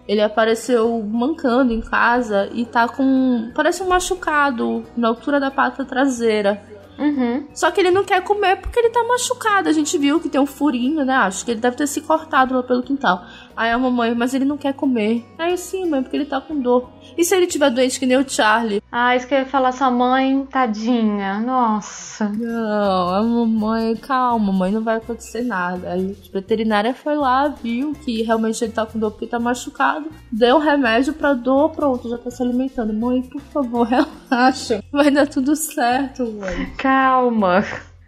[0.07, 3.51] ele apareceu mancando em casa e tá com.
[3.55, 6.61] Parece um machucado na altura da pata traseira.
[6.97, 7.47] Uhum.
[7.53, 9.69] Só que ele não quer comer porque ele tá machucado.
[9.69, 11.13] A gente viu que tem um furinho, né?
[11.13, 13.25] Acho que ele deve ter se cortado lá pelo quintal.
[13.55, 15.25] Aí a mamãe, mas ele não quer comer.
[15.37, 16.89] Aí sim, mãe, porque ele tá com dor.
[17.17, 18.81] E se ele tiver doente que nem o Charlie?
[18.91, 21.39] Ah, isso que eu ia falar, sua mãe, tadinha.
[21.39, 22.29] Nossa.
[22.29, 25.93] Não, a mamãe, calma, mãe, não vai acontecer nada.
[25.93, 30.09] A veterinária foi lá, viu que realmente ele tá com dor porque tá machucado.
[30.31, 32.93] Deu remédio pra dor, pronto, já tá se alimentando.
[32.93, 33.87] Mãe, por favor,
[34.29, 34.83] relaxa.
[34.91, 36.73] Vai dar tudo certo, mãe.
[36.77, 37.63] Calma.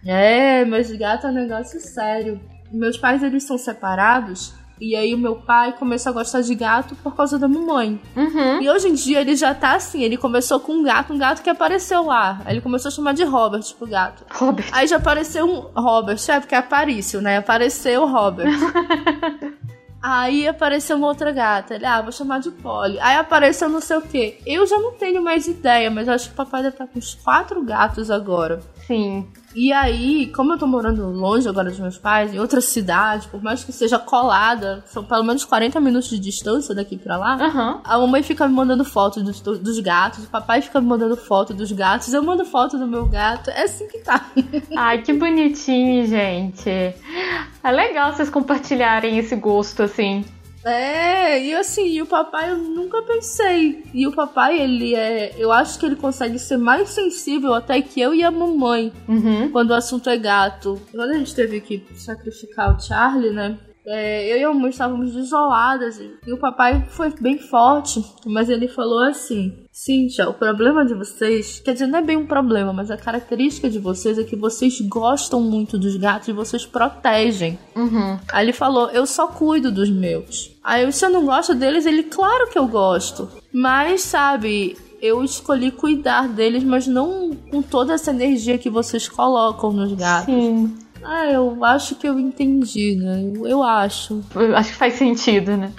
[0.05, 2.39] É, mas gato é um negócio sério.
[2.71, 6.95] Meus pais, eles são separados e aí o meu pai começou a gostar de gato
[6.97, 7.99] por causa da mamãe.
[8.15, 8.61] Uhum.
[8.61, 11.41] E hoje em dia ele já tá assim, ele começou com um gato, um gato
[11.41, 12.41] que apareceu lá.
[12.45, 14.23] Aí ele começou a chamar de Robert, tipo gato.
[14.31, 14.67] Robert.
[14.71, 17.37] Aí já apareceu um Robert, é porque é Aparício, né?
[17.37, 18.51] Apareceu o Robert.
[20.01, 21.75] Aí apareceu uma outra gata.
[21.75, 22.99] Ele, ah, vou chamar de Polly.
[22.99, 24.39] Aí apareceu não sei o que.
[24.45, 27.15] Eu já não tenho mais ideia, mas acho que o papai deve estar com uns
[27.15, 28.61] quatro gatos agora.
[28.87, 29.27] Sim.
[29.53, 33.41] E aí, como eu tô morando longe agora dos meus pais, em outra cidade, por
[33.43, 37.81] mais que seja colada, são pelo menos 40 minutos de distância daqui pra lá, Uhum.
[37.83, 41.53] a mamãe fica me mandando foto dos, dos gatos, o papai fica me mandando foto
[41.53, 44.25] dos gatos, eu mando foto do meu gato, é assim que tá.
[44.77, 46.69] Ai, que bonitinho, gente.
[46.69, 50.23] É legal vocês compartilharem esse gosto assim.
[50.67, 53.83] É, e assim, e o papai eu nunca pensei.
[53.93, 55.33] E o papai, ele é.
[55.37, 59.49] Eu acho que ele consegue ser mais sensível até que eu e a mamãe Uhum.
[59.49, 60.79] quando o assunto é gato.
[60.91, 63.57] Quando a gente teve que sacrificar o Charlie, né?
[63.87, 68.49] É, eu e a mamãe estávamos desoladas e, e o papai foi bem forte, mas
[68.49, 72.73] ele falou assim: Cíntia, o problema de vocês, quer dizer, não é bem um problema,
[72.73, 77.57] mas a característica de vocês é que vocês gostam muito dos gatos e vocês protegem.
[77.75, 78.19] Uhum.
[78.29, 80.51] Aí ele falou: Eu só cuido dos meus.
[80.61, 83.29] Aí eu, se eu não gosto deles, ele, claro que eu gosto.
[83.53, 89.71] Mas, sabe, eu escolhi cuidar deles, mas não com toda essa energia que vocês colocam
[89.71, 90.33] nos gatos.
[90.33, 90.75] Sim.
[91.09, 93.31] Ah, eu acho que eu entendi, né?
[93.33, 94.21] Eu, eu acho.
[94.35, 95.71] Eu Acho que faz sentido, né?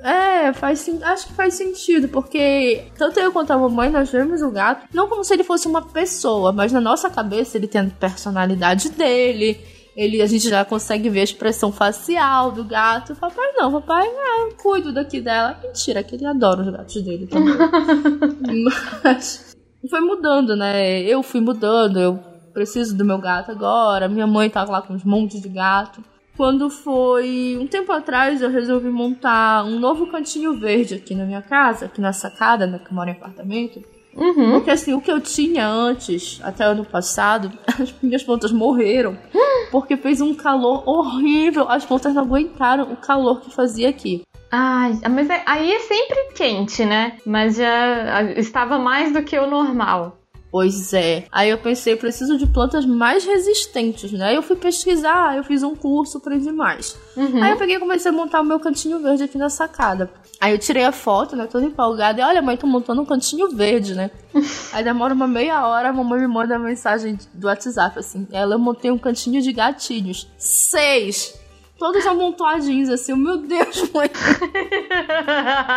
[0.00, 4.50] É, faz acho que faz sentido, porque tanto eu quanto a mamãe nós vemos o
[4.52, 7.90] gato não como se ele fosse uma pessoa, mas na nossa cabeça ele tem a
[7.90, 9.58] personalidade dele.
[9.96, 13.16] Ele, a gente já consegue ver a expressão facial do gato.
[13.16, 15.58] Papai não, papai, ah, eu cuido daqui dela.
[15.60, 17.54] Mentira, que ele adora os gatos dele também.
[19.02, 19.56] Mas
[19.90, 21.00] foi mudando, né?
[21.02, 22.20] Eu fui mudando, eu
[22.56, 24.08] preciso do meu gato agora.
[24.08, 26.02] Minha mãe tava lá com uns montes de gato.
[26.38, 31.42] Quando foi um tempo atrás, eu resolvi montar um novo cantinho verde aqui na minha
[31.42, 33.82] casa, aqui na sacada, né, que eu moro em apartamento.
[34.14, 34.52] Uhum.
[34.52, 39.18] Porque assim, o que eu tinha antes, até ano passado, as minhas plantas morreram.
[39.70, 41.68] Porque fez um calor horrível.
[41.68, 44.22] As plantas não aguentaram o calor que fazia aqui.
[44.50, 47.18] Ai, mas aí é sempre quente, né?
[47.26, 50.16] Mas já ah, estava mais do que o normal.
[50.56, 51.26] Pois é.
[51.30, 54.28] Aí eu pensei, eu preciso de plantas mais resistentes, né?
[54.28, 56.96] Aí eu fui pesquisar, eu fiz um curso, aprendi mais.
[57.14, 57.42] Uhum.
[57.42, 60.10] Aí eu peguei e comecei a montar o meu cantinho verde aqui na sacada.
[60.40, 61.46] Aí eu tirei a foto, né?
[61.46, 62.22] Toda empolgada.
[62.22, 64.10] E olha, mãe, tô montando um cantinho verde, né?
[64.72, 68.26] Aí demora uma meia hora, a mamãe me manda mensagem do WhatsApp, assim.
[68.32, 70.26] Ela, eu montei um cantinho de gatinhos.
[70.38, 71.34] Seis!
[71.78, 73.14] Todos amontoadinhos, assim.
[73.14, 74.10] Meu Deus, mãe.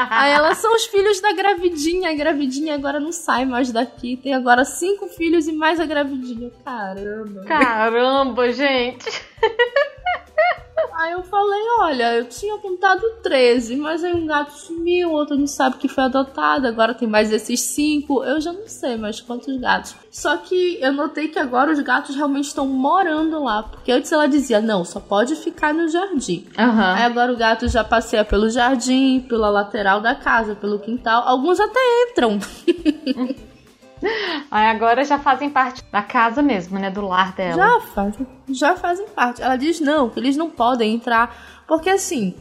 [0.10, 2.10] Aí elas são os filhos da gravidinha.
[2.10, 4.16] A gravidinha agora não sai mais daqui.
[4.16, 6.52] Tem agora cinco filhos e mais a gravidinha.
[6.64, 7.44] Caramba.
[7.44, 9.10] Caramba, gente.
[10.94, 15.48] Aí eu falei, olha, eu tinha contado 13, mas aí um gato sumiu, outro não
[15.48, 19.56] sabe que foi adotado, agora tem mais esses cinco, eu já não sei mais quantos
[19.58, 19.96] gatos.
[20.12, 24.28] Só que eu notei que agora os gatos realmente estão morando lá, porque antes ela
[24.28, 26.46] dizia, não, só pode ficar no jardim.
[26.58, 26.96] Aí Aham.
[27.06, 31.80] agora o gato já passeia pelo jardim, pela lateral da casa, pelo quintal, alguns até
[32.10, 32.40] entram.
[34.50, 36.90] Aí agora já fazem parte da casa mesmo, né?
[36.90, 37.56] Do lar dela.
[37.56, 39.42] Já fazem, já fazem parte.
[39.42, 42.34] Ela diz não, que eles não podem entrar, porque assim,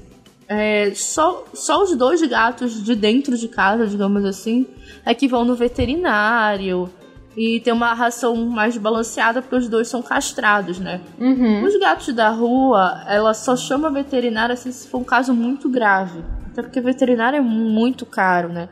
[0.49, 4.67] é, só, só os dois gatos de dentro de casa, digamos assim,
[5.05, 6.91] é que vão no veterinário
[7.37, 11.01] e tem uma ração mais balanceada porque os dois são castrados, né?
[11.21, 11.65] Uhum.
[11.65, 16.25] Os gatos da rua, ela só chama veterinária assim, se for um caso muito grave.
[16.51, 18.69] Até porque veterinário é muito caro, né?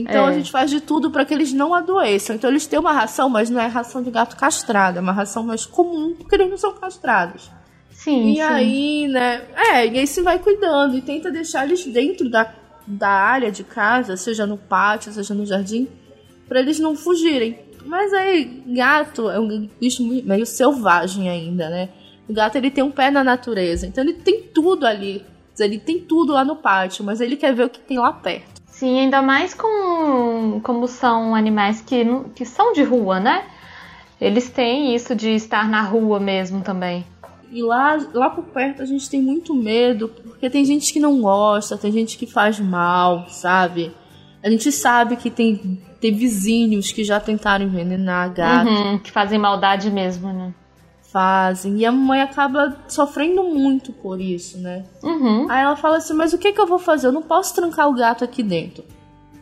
[0.00, 0.30] Então É.
[0.30, 2.36] a gente faz de tudo para que eles não adoeçam.
[2.36, 5.42] Então eles têm uma ração, mas não é ração de gato castrado, é uma ração
[5.42, 7.50] mais comum, porque eles não são castrados.
[7.90, 8.40] Sim, E sim.
[8.42, 9.42] aí, né?
[9.56, 12.52] É, e aí se vai cuidando e tenta deixar eles dentro da,
[12.86, 15.88] da área de casa, seja no pátio, seja no jardim,
[16.48, 17.58] para eles não fugirem.
[17.84, 21.88] Mas aí, gato é um bicho meio selvagem ainda, né?
[22.28, 25.24] O gato ele tem um pé na natureza, então ele tem tudo ali.
[25.58, 28.57] Ele tem tudo lá no pátio, mas ele quer ver o que tem lá perto.
[28.78, 33.44] Sim, ainda mais com como são animais que, que são de rua, né?
[34.20, 37.04] Eles têm isso de estar na rua mesmo também.
[37.50, 41.20] E lá, lá por perto a gente tem muito medo, porque tem gente que não
[41.20, 43.92] gosta, tem gente que faz mal, sabe?
[44.44, 49.40] A gente sabe que tem, tem vizinhos que já tentaram envenenar gato, Uhum, que fazem
[49.40, 50.54] maldade mesmo, né?
[51.12, 54.84] Fazem, e a mamãe acaba sofrendo muito por isso, né?
[55.02, 55.50] Uhum.
[55.50, 57.08] Aí ela fala assim: Mas o que, que eu vou fazer?
[57.08, 58.84] Eu não posso trancar o gato aqui dentro,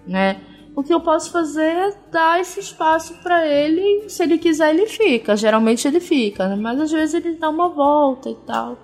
[0.07, 0.41] né?
[0.75, 4.11] O que eu posso fazer é dar esse espaço pra ele.
[4.11, 5.35] Se ele quiser, ele fica.
[5.35, 6.55] Geralmente ele fica, né?
[6.55, 8.77] Mas às vezes ele dá uma volta e tal.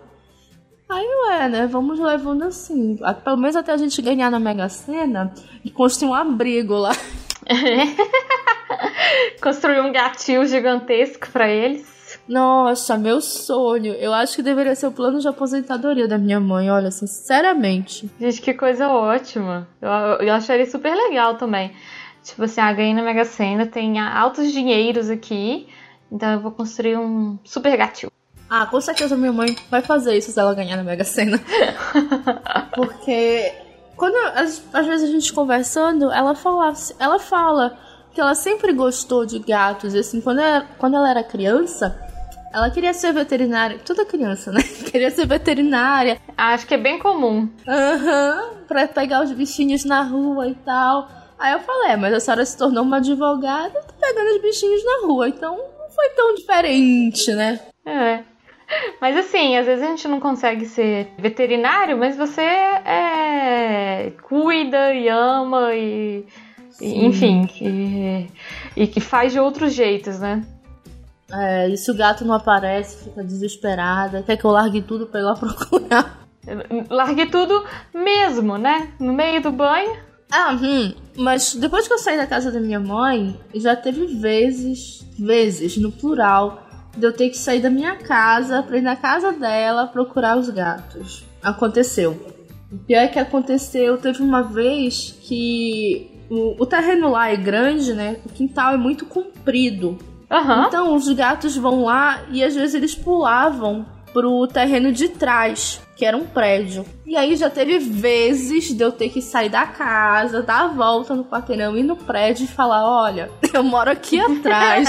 [0.88, 1.66] Aí ué, né?
[1.66, 2.98] Vamos levando assim.
[3.22, 6.92] Pelo menos até a gente ganhar na Mega Sena e construir um abrigo lá.
[9.42, 11.91] Construir um gatil gigantesco pra eles.
[12.32, 13.92] Nossa, meu sonho.
[13.92, 16.70] Eu acho que deveria ser o plano de aposentadoria da minha mãe.
[16.70, 18.10] Olha, sinceramente.
[18.18, 19.68] Gente, que coisa ótima.
[19.82, 21.72] Eu, eu acharia super legal também.
[22.24, 25.68] Tipo assim, ah, ganhei na Mega Sena, tem altos dinheiros aqui.
[26.10, 28.10] Então eu vou construir um super gatil.
[28.48, 31.38] Ah, com certeza minha mãe vai fazer isso se ela ganhar na Mega Sena.
[32.74, 33.52] Porque
[33.94, 37.78] quando às, às vezes a gente conversando, ela fala, ela fala
[38.14, 39.92] que ela sempre gostou de gatos.
[39.92, 42.10] E assim, quando ela, quando ela era criança,
[42.52, 43.78] ela queria ser veterinária.
[43.84, 44.60] Toda criança, né?
[44.90, 46.20] Queria ser veterinária.
[46.36, 47.48] Acho que é bem comum.
[47.66, 48.50] Aham.
[48.52, 51.08] Uhum, pra pegar os bichinhos na rua e tal.
[51.38, 54.84] Aí eu falei, é, mas a senhora se tornou uma advogada tá pegando os bichinhos
[54.84, 55.28] na rua.
[55.28, 57.58] Então não foi tão diferente, né?
[57.86, 58.20] É.
[59.00, 65.08] Mas assim, às vezes a gente não consegue ser veterinário, mas você é, cuida e
[65.08, 66.24] ama e,
[66.80, 68.30] e enfim, e,
[68.74, 70.42] e que faz de outros jeitos, né?
[71.32, 75.20] É, e se o gato não aparece, fica desesperada, quer que eu largue tudo pra
[75.20, 76.22] ir lá procurar.
[76.90, 77.64] Largue tudo
[77.94, 78.92] mesmo, né?
[79.00, 79.96] No meio do banho.
[80.30, 80.92] Ah, hum.
[81.16, 85.92] Mas depois que eu saí da casa da minha mãe, já teve vezes, vezes, no
[85.92, 86.66] plural,
[86.96, 90.48] de eu ter que sair da minha casa pra ir na casa dela procurar os
[90.50, 91.24] gatos.
[91.42, 92.12] Aconteceu.
[92.70, 97.92] O pior é que aconteceu, teve uma vez que o, o terreno lá é grande,
[97.92, 98.16] né?
[98.24, 99.98] O quintal é muito comprido.
[100.32, 100.64] Uhum.
[100.64, 106.04] Então os gatos vão lá e às vezes eles pulavam pro terreno de trás, que
[106.04, 106.84] era um prédio.
[107.06, 111.14] E aí já teve vezes de eu ter que sair da casa, dar a volta
[111.14, 114.88] no quarteirão, ir no prédio e falar: olha, eu moro aqui atrás.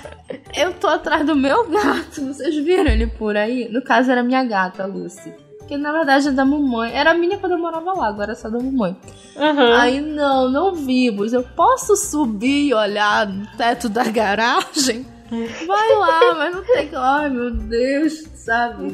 [0.54, 2.26] eu tô atrás do meu gato.
[2.26, 3.68] Vocês viram ele por aí?
[3.68, 5.32] No caso, era minha gata, Lucy.
[5.72, 6.92] Que na verdade é da mamãe.
[6.92, 8.94] Era minha quando eu morava lá, agora é só da mamãe.
[9.34, 9.74] Uhum.
[9.74, 11.32] Aí não, não vimos.
[11.32, 15.06] Eu posso subir e olhar no teto da garagem?
[15.66, 16.90] Vai lá, mas não tem.
[16.94, 18.12] Ai, meu Deus,
[18.44, 18.92] sabe?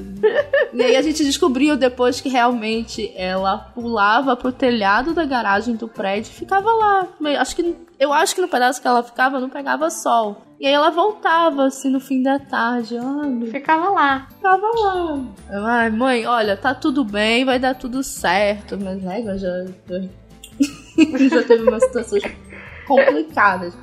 [0.73, 5.89] E aí a gente descobriu depois que realmente ela pulava pro telhado da garagem do
[5.89, 7.09] prédio e ficava lá.
[7.39, 10.43] Acho que eu acho que no pedaço que ela ficava não pegava sol.
[10.61, 12.97] E aí ela voltava assim no fim da tarde.
[12.99, 14.29] Ai, ficava lá.
[14.37, 15.25] Ficava lá.
[15.51, 18.79] Ai, mãe, olha, tá tudo bem, vai dar tudo certo.
[18.79, 19.65] Mas né, já, já,
[21.31, 22.23] já teve umas situações
[22.87, 23.75] complicadas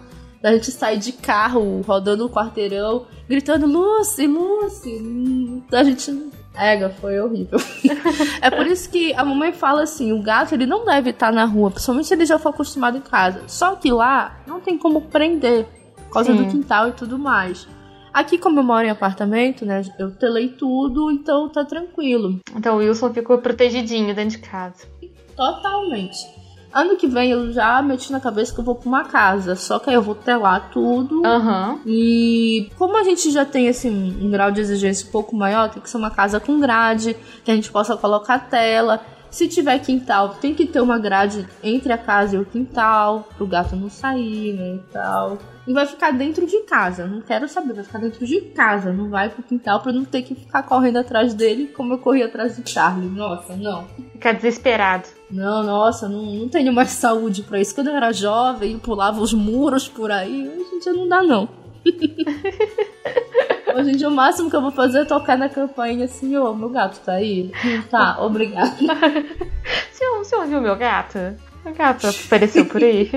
[0.45, 5.63] da gente sair de carro, rodando o quarteirão, gritando Lucy, Lucy.
[5.71, 6.29] A gente.
[6.55, 7.57] Ega, foi horrível.
[8.39, 11.45] é por isso que a mamãe fala assim: o gato ele não deve estar na
[11.45, 13.41] rua, principalmente se ele já for acostumado em casa.
[13.47, 15.65] Só que lá não tem como prender,
[15.95, 16.43] por causa Sim.
[16.43, 17.67] do quintal e tudo mais.
[18.13, 19.81] Aqui, como eu moro em apartamento, né?
[19.97, 22.39] Eu telei tudo, então tá tranquilo.
[22.55, 24.87] Então o Wilson ficou protegidinho dentro de casa.
[25.35, 26.44] Totalmente.
[26.75, 29.55] Ano que vem eu já meti na cabeça que eu vou pra uma casa.
[29.55, 31.21] Só que aí eu vou telar tudo.
[31.25, 31.79] Uhum.
[31.85, 35.81] E como a gente já tem assim, um grau de exigência um pouco maior, tem
[35.81, 37.15] que ser uma casa com grade,
[37.45, 38.99] que a gente possa colocar tela.
[39.31, 43.47] Se tiver quintal, tem que ter uma grade entre a casa e o quintal, pro
[43.47, 45.37] gato não sair, né, e tal.
[45.67, 49.09] E vai ficar dentro de casa, não quero saber, vai ficar dentro de casa, não
[49.09, 52.57] vai pro quintal pra não ter que ficar correndo atrás dele como eu corri atrás
[52.57, 53.09] do Charlie.
[53.09, 53.85] Nossa, não.
[54.13, 55.07] Ficar desesperado.
[55.29, 57.73] Não, nossa, não, não tenho mais saúde para isso.
[57.73, 61.49] Quando eu era jovem, pulava os muros por aí, hoje em dia não dá não.
[63.75, 66.53] Hoje em dia o máximo que eu vou fazer é tocar na campanha assim, ô,
[66.53, 67.51] meu gato tá aí?
[67.91, 68.77] Tá, obrigado.
[69.91, 71.19] você, você ouviu meu gato?
[71.65, 73.11] O gato apareceu por aí.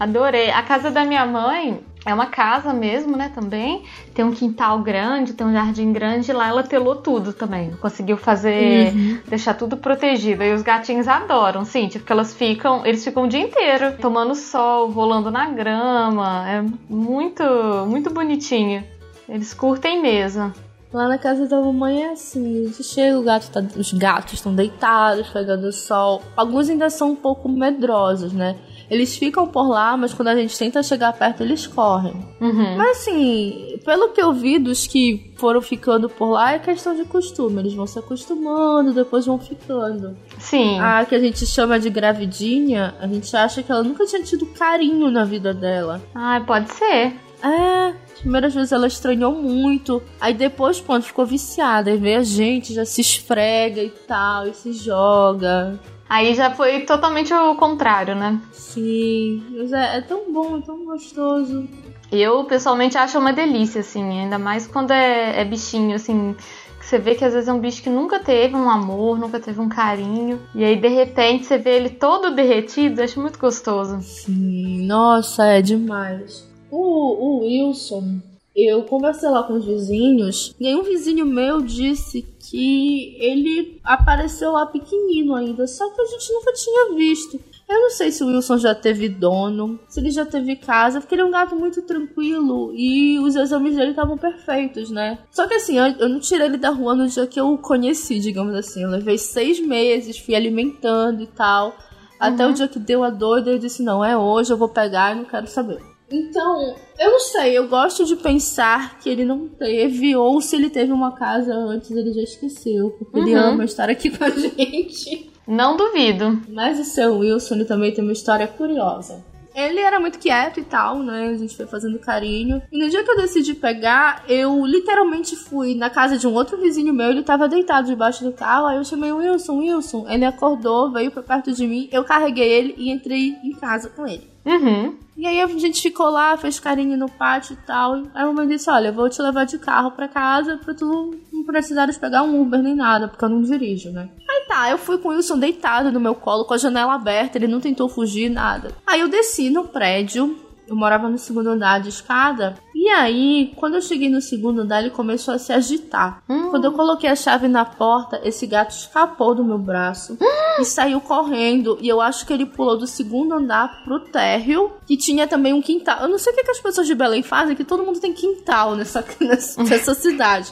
[0.00, 0.50] Adorei.
[0.50, 3.30] A casa da minha mãe é uma casa mesmo, né?
[3.34, 3.82] Também.
[4.12, 6.32] Tem um quintal grande, tem um jardim grande.
[6.32, 7.70] Lá ela telou tudo também.
[7.80, 8.92] Conseguiu fazer.
[8.94, 9.18] Uhum.
[9.26, 10.42] deixar tudo protegido.
[10.42, 11.88] E os gatinhos adoram, sim.
[11.88, 12.84] Tipo, que elas ficam.
[12.84, 16.44] Eles ficam o dia inteiro tomando sol, rolando na grama.
[16.48, 17.42] É muito,
[17.86, 18.84] muito bonitinho.
[19.28, 20.52] Eles curtem mesmo.
[20.92, 24.54] Lá na casa da mamãe é assim, você chega, o gato tá, os gatos estão
[24.54, 26.22] deitados, pegando sol.
[26.36, 28.54] Alguns ainda são um pouco medrosos, né?
[28.90, 32.14] Eles ficam por lá, mas quando a gente tenta chegar perto, eles correm.
[32.40, 32.76] Uhum.
[32.76, 37.04] Mas assim, pelo que eu vi dos que foram ficando por lá, é questão de
[37.04, 37.60] costume.
[37.60, 40.16] Eles vão se acostumando, depois vão ficando.
[40.38, 40.78] Sim.
[40.78, 44.46] A que a gente chama de gravidinha, a gente acha que ela nunca tinha tido
[44.46, 46.00] carinho na vida dela.
[46.14, 47.14] Ah, pode ser.
[47.42, 50.02] É, as primeiras vezes ela estranhou muito.
[50.18, 54.54] Aí depois, quando ficou viciada, aí vê a gente, já se esfrega e tal, e
[54.54, 55.78] se joga.
[56.14, 58.40] Aí já foi totalmente o contrário, né?
[58.52, 61.68] Sim, mas é, é tão bom, é tão gostoso.
[62.12, 66.36] Eu, pessoalmente, acho uma delícia, assim, ainda mais quando é, é bichinho, assim,
[66.80, 69.60] você vê que às vezes é um bicho que nunca teve um amor, nunca teve
[69.60, 70.40] um carinho.
[70.54, 74.00] E aí, de repente, você vê ele todo derretido, acho muito gostoso.
[74.00, 76.48] Sim, nossa, é demais.
[76.70, 78.20] O, o Wilson,
[78.54, 84.52] eu conversei lá com os vizinhos e aí um vizinho meu disse que ele apareceu
[84.52, 87.40] lá pequenino ainda, só que a gente nunca tinha visto.
[87.66, 91.14] Eu não sei se o Wilson já teve dono, se ele já teve casa, porque
[91.14, 95.18] ele é um gato muito tranquilo e os exames dele estavam perfeitos, né?
[95.30, 97.58] Só que assim, eu, eu não tirei ele da rua no dia que eu o
[97.58, 98.82] conheci, digamos assim.
[98.82, 101.74] Eu levei seis meses, fui alimentando e tal.
[102.20, 105.12] Até o dia que deu a doida, eu disse: não, é hoje, eu vou pegar
[105.12, 105.93] e não quero saber.
[106.10, 110.70] Então, eu não sei, eu gosto de pensar que ele não teve, ou se ele
[110.70, 113.40] teve uma casa antes, ele já esqueceu, porque ele Uhum.
[113.40, 115.30] ama estar aqui com a gente.
[115.46, 116.40] Não duvido.
[116.48, 119.24] Mas o seu Wilson ele também tem uma história curiosa.
[119.54, 121.28] Ele era muito quieto e tal, né?
[121.28, 122.60] A gente foi fazendo carinho.
[122.72, 126.60] E no dia que eu decidi pegar, eu literalmente fui na casa de um outro
[126.60, 127.10] vizinho meu.
[127.10, 128.66] Ele tava deitado debaixo do carro.
[128.66, 130.06] Aí eu chamei o Wilson, Wilson.
[130.08, 131.88] Ele acordou, veio pra perto de mim.
[131.92, 134.28] Eu carreguei ele e entrei em casa com ele.
[134.44, 134.96] Uhum.
[135.16, 137.94] E aí a gente ficou lá, fez carinho no pátio e tal.
[137.94, 141.16] Aí a mamãe disse: Olha, eu vou te levar de carro pra casa pra tu
[141.32, 144.08] não precisares pegar um Uber nem nada, porque eu não dirijo, né?
[144.28, 147.38] Aí tá, eu fui com o Wilson deitado no meu colo, com a janela aberta,
[147.38, 148.72] ele não tentou fugir, nada.
[148.86, 150.38] Aí eu desci no prédio.
[150.66, 152.56] Eu morava no segundo andar de escada.
[152.84, 156.22] E aí, quando eu cheguei no segundo andar, ele começou a se agitar.
[156.28, 156.50] Hum.
[156.50, 160.18] Quando eu coloquei a chave na porta, esse gato escapou do meu braço
[160.60, 161.78] e saiu correndo.
[161.80, 165.62] E eu acho que ele pulou do segundo andar pro térreo, que tinha também um
[165.62, 166.02] quintal.
[166.02, 168.12] Eu não sei o que, que as pessoas de Belém fazem, que todo mundo tem
[168.12, 170.50] quintal nessa, nessa, nessa cidade.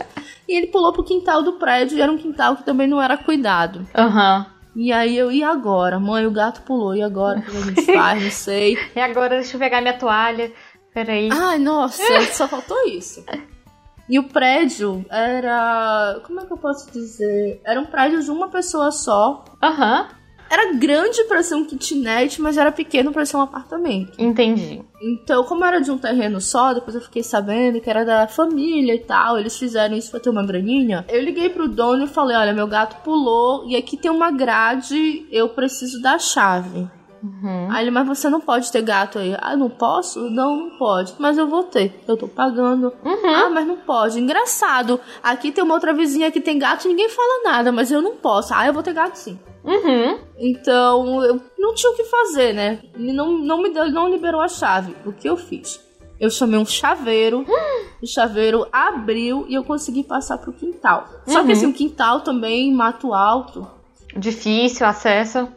[0.48, 3.18] E ele pulou pro quintal do prédio, e era um quintal que também não era
[3.18, 3.86] cuidado.
[3.94, 4.46] Aham.
[4.74, 6.00] E aí eu, e agora?
[6.00, 7.40] Mãe, o gato pulou, e agora?
[7.40, 8.22] O que a gente faz?
[8.22, 8.78] Não sei.
[8.96, 10.50] E agora deixa eu pegar minha toalha.
[10.94, 11.28] Peraí.
[11.32, 13.24] Ai, nossa, só faltou isso.
[14.08, 16.20] E o prédio era.
[16.26, 17.60] Como é que eu posso dizer?
[17.64, 19.44] Era um prédio de uma pessoa só.
[19.62, 20.08] Aham.
[20.50, 24.12] Era grande pra ser um kitnet, mas era pequeno pra ser um apartamento.
[24.18, 24.82] Entendi.
[25.00, 28.94] Então, como era de um terreno só, depois eu fiquei sabendo que era da família
[28.94, 31.06] e tal, eles fizeram isso pra ter uma graninha.
[31.08, 35.26] Eu liguei pro dono e falei: Olha, meu gato pulou e aqui tem uma grade,
[35.32, 36.86] eu preciso da chave.
[37.22, 37.68] Uhum.
[37.70, 39.36] Aí ele, mas você não pode ter gato aí.
[39.40, 40.20] Ah, não posso?
[40.28, 41.14] Não, não pode.
[41.18, 42.02] Mas eu vou ter.
[42.08, 42.92] Eu tô pagando.
[43.04, 43.34] Uhum.
[43.34, 44.18] Ah, mas não pode.
[44.18, 44.98] Engraçado.
[45.22, 48.16] Aqui tem uma outra vizinha que tem gato e ninguém fala nada, mas eu não
[48.16, 48.52] posso.
[48.52, 49.38] Ah, eu vou ter gato sim.
[49.64, 50.18] Uhum.
[50.38, 52.80] Então, eu não tinha o que fazer, né?
[52.94, 54.96] Ele não, não me deu, não liberou a chave.
[55.06, 55.80] O que eu fiz?
[56.18, 57.44] Eu chamei um chaveiro,
[58.00, 61.08] o chaveiro abriu e eu consegui passar pro quintal.
[61.26, 61.46] Só Uhum.
[61.46, 63.66] que assim, o quintal também, mato alto,
[64.16, 65.48] Difícil acesso.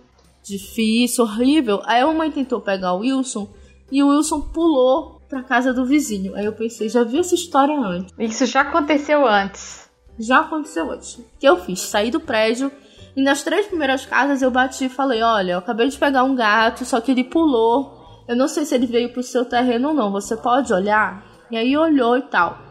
[0.46, 1.82] Difícil, horrível.
[1.86, 3.50] Aí a mamãe tentou pegar o Wilson
[3.92, 6.36] e o Wilson pulou pra casa do vizinho.
[6.36, 8.14] Aí eu pensei, já vi essa história antes.
[8.20, 9.90] Isso já aconteceu antes.
[10.18, 11.16] Já aconteceu antes.
[11.16, 11.82] O que eu fiz?
[11.82, 12.72] Saí do prédio
[13.16, 16.36] e nas três primeiras casas eu bati e falei: Olha, eu acabei de pegar um
[16.36, 18.24] gato, só que ele pulou.
[18.28, 20.12] Eu não sei se ele veio pro seu terreno ou não.
[20.12, 21.24] Você pode olhar?
[21.52, 22.65] E aí olhou e tal.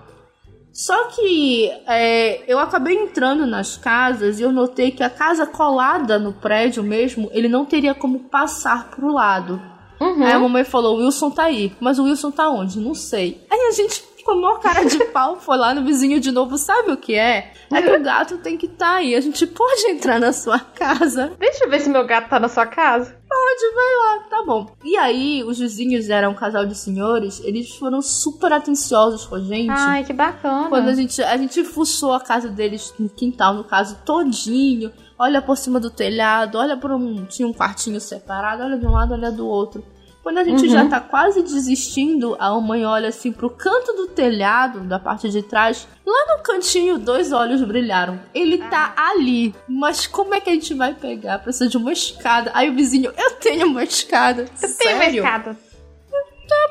[0.75, 6.19] Só que é, eu acabei entrando nas casas e eu notei que a casa colada
[6.19, 9.63] no prédio mesmo, ele não teria como passar pro lado.
[10.01, 10.25] Uhum.
[10.25, 11.73] Aí a mamãe falou: o Wilson tá aí.
[11.79, 12.81] Mas o Wilson tá onde?
[12.81, 13.47] Não sei.
[13.49, 16.59] Aí a gente, com a maior cara de pau, foi lá no vizinho de novo.
[16.59, 17.53] Sabe o que é?
[17.73, 19.15] É que o gato tem que estar tá aí.
[19.15, 21.33] A gente pode entrar na sua casa?
[21.39, 23.17] Deixa eu ver se meu gato tá na sua casa.
[23.45, 24.25] Pode, vai lá.
[24.31, 24.67] Tá bom.
[24.83, 27.41] E aí, os vizinhos eram um casal de senhores.
[27.45, 29.71] Eles foram super atenciosos com a gente.
[29.71, 30.71] Ai, que bacana.
[30.71, 34.91] Quando a gente, a gente fuçou a casa deles no quintal, no caso, todinho.
[35.19, 37.27] Olha por cima do telhado, olha por um.
[37.27, 39.85] Tinha um quartinho separado, olha de um lado, olha do outro.
[40.25, 40.71] Quando a gente Uhum.
[40.71, 45.43] já tá quase desistindo, a mãe olha assim pro canto do telhado, da parte de
[45.43, 45.87] trás.
[46.05, 48.19] Lá no cantinho, dois olhos brilharam.
[48.35, 49.55] Ele tá ali.
[49.69, 51.41] Mas como é que a gente vai pegar?
[51.41, 52.51] Precisa de uma escada.
[52.55, 54.47] Aí o vizinho, eu tenho uma escada.
[54.59, 55.23] Uma Sério?
[55.23, 55.57] escada.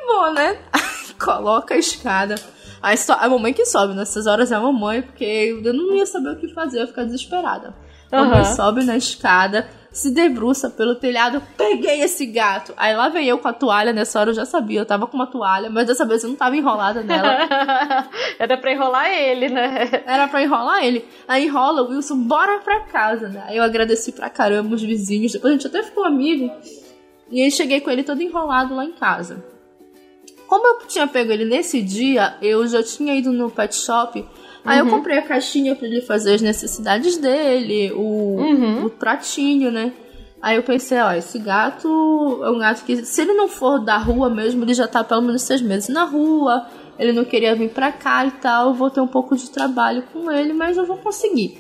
[0.08, 0.58] bom, né?
[0.74, 2.36] Aí coloca a escada.
[2.82, 6.06] Aí só, a mamãe que sobe, nessas horas é a mamãe, porque eu não ia
[6.08, 7.74] saber o que fazer, eu ia ficar desesperada.
[8.12, 12.74] A mamãe sobe na escada, se debruça pelo telhado, peguei esse gato.
[12.76, 15.16] Aí lá vem eu com a toalha, nessa hora eu já sabia, eu tava com
[15.16, 17.48] uma toalha, mas dessa vez eu não tava enrolada nela.
[18.40, 20.04] Era pra enrolar ele, né?
[20.06, 21.06] Era pra enrolar ele.
[21.28, 23.44] Aí enrola o Wilson, bora pra casa, né?
[23.48, 26.52] Aí eu agradeci pra caramba os vizinhos, depois a gente até ficou amigo.
[27.30, 29.44] E aí cheguei com ele todo enrolado lá em casa.
[30.48, 34.26] Como eu tinha pego ele nesse dia, eu já tinha ido no pet shop.
[34.66, 38.86] Aí eu comprei a caixinha pra ele fazer as necessidades dele, o, Uhum.
[38.86, 39.92] o pratinho, né?
[40.42, 41.88] Aí eu pensei, ó, esse gato
[42.44, 45.22] é um gato que, se ele não for da rua mesmo, ele já tá pelo
[45.22, 46.66] menos seis meses na rua.
[47.00, 48.68] Ele não queria vir pra cá e tal.
[48.70, 51.58] Eu vou ter um pouco de trabalho com ele, mas eu vou conseguir.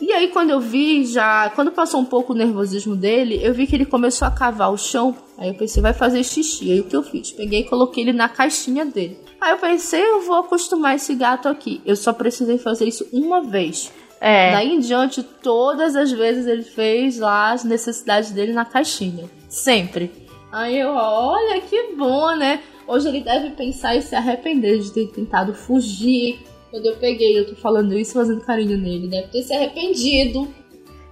[0.00, 1.50] E aí, quando eu vi, já.
[1.50, 4.78] Quando passou um pouco o nervosismo dele, eu vi que ele começou a cavar o
[4.78, 5.14] chão.
[5.36, 6.70] Aí eu pensei, vai fazer xixi.
[6.70, 7.32] Aí o que eu fiz?
[7.32, 9.18] Peguei e coloquei ele na caixinha dele.
[9.40, 11.80] Aí eu pensei, eu vou acostumar esse gato aqui.
[11.86, 13.92] Eu só precisei fazer isso uma vez.
[14.20, 14.50] É.
[14.52, 19.30] Daí em diante, todas as vezes ele fez lá as necessidades dele na caixinha.
[19.48, 20.10] Sempre.
[20.50, 22.60] Aí eu, olha que bom, né?
[22.86, 26.40] Hoje ele deve pensar e se arrepender de ter tentado fugir.
[26.70, 29.08] Quando eu peguei, eu tô falando isso fazendo carinho nele.
[29.08, 30.48] Deve ter se arrependido.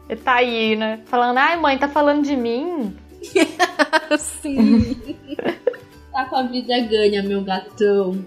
[0.09, 1.01] Ele tá aí, né?
[1.07, 2.97] Falando, ai mãe, tá falando de mim?
[4.19, 4.97] Sim.
[6.17, 8.25] tá com a vida ganha, meu gatão.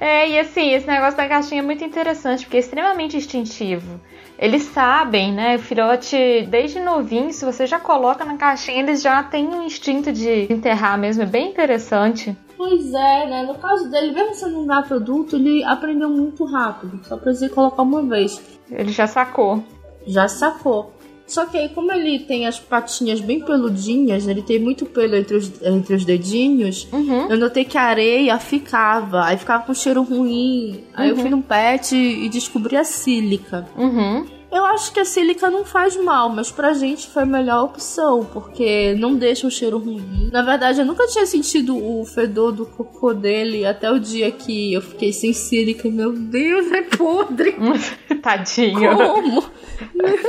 [0.00, 4.00] É, e assim, esse negócio da caixinha é muito interessante, porque é extremamente instintivo.
[4.38, 5.56] Eles sabem, né?
[5.56, 10.12] O filhote, desde novinho, se você já coloca na caixinha, eles já têm um instinto
[10.12, 11.22] de enterrar mesmo.
[11.22, 12.36] É bem interessante.
[12.56, 13.42] Pois é, né?
[13.42, 17.00] No caso dele, mesmo sendo um gato adulto, ele aprendeu muito rápido.
[17.04, 18.40] Só precisa colocar uma vez.
[18.70, 19.62] Ele já sacou.
[20.06, 20.92] Já sacou.
[21.28, 25.36] Só que aí, como ele tem as patinhas bem peludinhas, ele tem muito pelo entre
[25.36, 27.30] os, entre os dedinhos, uhum.
[27.30, 30.84] eu notei que a areia ficava, aí ficava com cheiro ruim.
[30.94, 31.16] Aí uhum.
[31.16, 33.68] eu fui no pet e descobri a sílica.
[33.76, 34.37] Uhum.
[34.50, 38.24] Eu acho que a sílica não faz mal, mas pra gente foi a melhor opção,
[38.24, 40.30] porque não deixa o cheiro ruim.
[40.32, 44.72] Na verdade, eu nunca tinha sentido o fedor do cocô dele até o dia que
[44.72, 45.90] eu fiquei sem sílica.
[45.90, 47.56] Meu Deus, é podre!
[48.22, 48.96] Tadinho.
[48.96, 49.42] Como?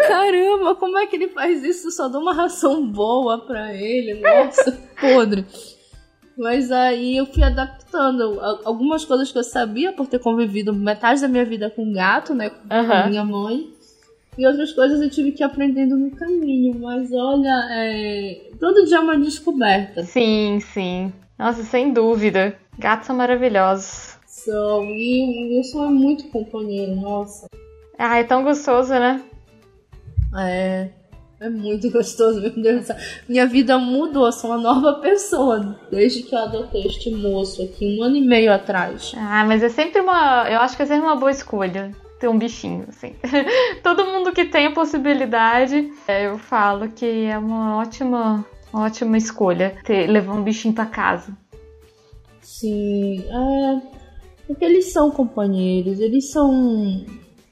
[0.07, 1.89] Caramba, como é que ele faz isso?
[1.89, 4.19] Só dá uma ração boa pra ele.
[4.19, 5.45] Nossa, podre.
[6.37, 11.27] Mas aí eu fui adaptando algumas coisas que eu sabia por ter convivido metade da
[11.27, 12.49] minha vida com gato, né?
[12.49, 13.09] Com uhum.
[13.09, 13.78] minha mãe.
[14.39, 16.79] E outras coisas eu tive que ir aprendendo no caminho.
[16.79, 18.49] Mas olha, é...
[18.57, 20.01] todo dia é uma descoberta.
[20.03, 21.11] Sim, sim.
[21.37, 22.55] Nossa, sem dúvida.
[22.77, 24.17] Gatos são maravilhosos.
[24.25, 24.85] São.
[24.85, 27.47] E o Wilson é muito companheiro, nossa.
[27.97, 29.21] Ah, é tão gostoso, né?
[30.37, 30.87] É.
[31.41, 32.87] É muito gostoso, meu Deus.
[33.27, 38.03] Minha vida mudou, sou uma nova pessoa desde que eu adotei este moço aqui, um
[38.03, 39.11] ano e meio atrás.
[39.17, 40.49] Ah, mas é sempre uma.
[40.49, 43.15] Eu acho que é sempre uma boa escolha ter um bichinho, assim.
[43.81, 49.77] Todo mundo que tem a possibilidade, é, eu falo que é uma ótima, ótima escolha
[49.83, 51.35] ter, levar um bichinho para casa.
[52.41, 53.99] Sim, é.
[54.45, 57.05] Porque eles são companheiros, eles são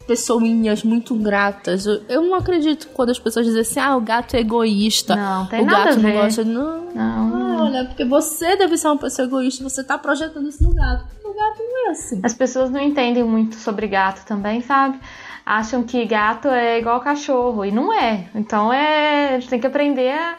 [0.08, 1.86] pessoinhas muito gratas.
[1.86, 5.16] Eu, não acredito quando as pessoas dizem assim, ah, o gato é egoísta.
[5.16, 6.14] Não, tem o nada gato a ver.
[6.14, 6.44] não gosta.
[6.44, 7.60] Não, não.
[7.60, 11.06] Ah, olha, porque você deve ser uma pessoa egoísta, você tá projetando isso no gato.
[11.24, 12.22] O gato não é assim.
[12.24, 14.98] As pessoas não entendem muito sobre gato também, sabe?
[15.46, 18.30] Acham que gato é igual cachorro, e não é.
[18.34, 19.36] Então é.
[19.36, 20.38] A gente tem que aprender a.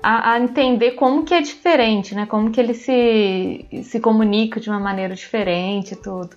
[0.00, 2.24] A, a, entender como que é diferente, né?
[2.24, 6.30] Como que ele se, se comunica de uma maneira diferente e tudo.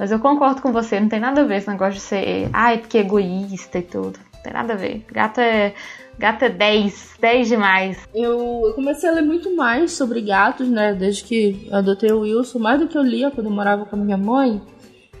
[0.00, 2.78] Mas eu concordo com você, não tem nada a ver esse negócio de ser, ai,
[2.78, 4.18] porque é egoísta e tudo.
[4.32, 5.04] Não tem nada a ver.
[5.12, 5.74] Gato é.
[6.18, 8.08] Gato é 10, 10 demais.
[8.14, 10.94] Eu, eu comecei a ler muito mais sobre gatos, né?
[10.94, 13.98] Desde que adotei o Wilson, mais do que eu lia quando eu morava com a
[13.98, 14.62] minha mãe.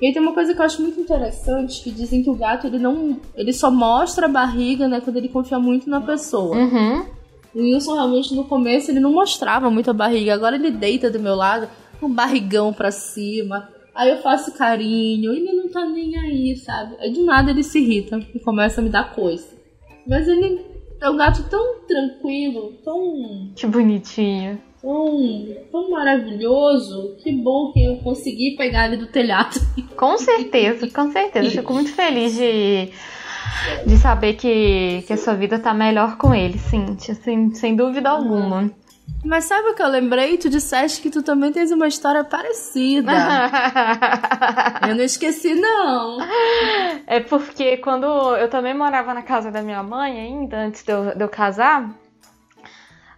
[0.00, 2.66] E aí tem uma coisa que eu acho muito interessante, que dizem que o gato,
[2.66, 3.18] ele não.
[3.34, 6.56] ele só mostra a barriga, né, quando ele confia muito na pessoa.
[6.56, 7.04] Uhum.
[7.54, 10.32] O Wilson realmente no começo ele não mostrava muito a barriga.
[10.32, 11.68] Agora ele deita do meu lado,
[11.98, 16.96] com um barrigão pra cima Aí eu faço carinho, ele não tá nem aí, sabe?
[17.00, 19.48] Aí do nada ele se irrita e começa a me dar coisa.
[20.06, 20.60] Mas ele
[21.00, 23.52] é um gato tão tranquilo, tão.
[23.56, 24.60] Que bonitinho.
[24.80, 25.18] Tão,
[25.70, 27.16] tão maravilhoso.
[27.22, 29.58] Que bom que eu consegui pegar ele do telhado.
[29.96, 31.46] Com certeza, com certeza.
[31.46, 32.90] Eu fico muito feliz de,
[33.86, 38.08] de saber que, que a sua vida tá melhor com ele, Cintia, sem, sem dúvida
[38.08, 38.70] alguma.
[39.24, 40.38] Mas sabe o que eu lembrei?
[40.38, 43.12] Tu disseste que tu também tens uma história parecida.
[44.88, 46.18] eu não esqueci, não.
[47.06, 48.06] É porque quando
[48.36, 51.94] eu também morava na casa da minha mãe ainda, antes de eu, de eu casar,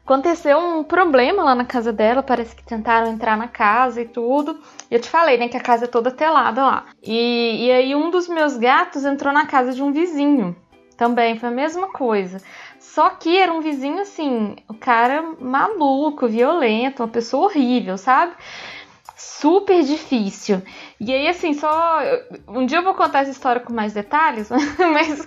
[0.04, 2.22] aconteceu um problema lá na casa dela.
[2.22, 4.58] Parece que tentaram entrar na casa e tudo.
[4.90, 6.86] E eu te falei, né, que a casa é toda telada lá.
[7.00, 10.56] E, e aí um dos meus gatos entrou na casa de um vizinho.
[10.96, 12.38] Também foi a mesma coisa.
[12.82, 18.34] Só que era um vizinho assim, o cara maluco, violento, uma pessoa horrível, sabe?
[19.16, 20.60] Super difícil.
[21.00, 22.00] E aí, assim, só.
[22.46, 25.24] Um dia eu vou contar essa história com mais detalhes, mas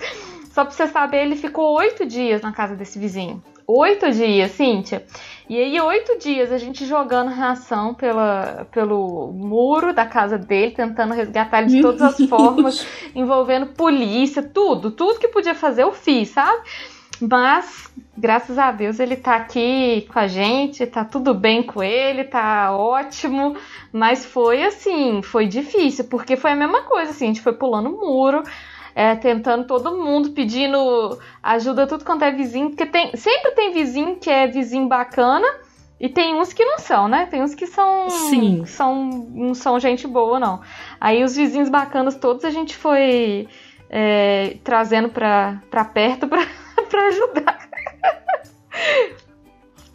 [0.52, 3.42] só pra você saber, ele ficou oito dias na casa desse vizinho.
[3.66, 5.06] Oito dias, Cíntia.
[5.50, 11.14] E aí, oito dias a gente jogando ração pela, pelo muro da casa dele, tentando
[11.14, 12.86] resgatar ele de todas as formas,
[13.16, 16.62] envolvendo polícia, tudo, tudo que podia fazer eu fiz, sabe?
[17.22, 22.24] Mas, graças a Deus, ele tá aqui com a gente, tá tudo bem com ele,
[22.24, 23.56] tá ótimo.
[23.92, 27.90] Mas foi assim, foi difícil, porque foi a mesma coisa, assim, a gente foi pulando
[27.90, 28.44] o muro,
[28.94, 34.18] é, tentando todo mundo, pedindo ajuda tudo quanto é vizinho, porque tem, sempre tem vizinho
[34.18, 35.48] que é vizinho bacana.
[35.98, 37.26] E tem uns que não são, né?
[37.26, 38.10] Tem uns que são.
[38.10, 38.66] Sim.
[38.66, 40.60] São, não são gente boa, não.
[41.00, 43.48] Aí os vizinhos bacanas todos a gente foi
[43.90, 46.46] é, trazendo pra, pra perto pra,
[46.86, 47.70] pra ajudar.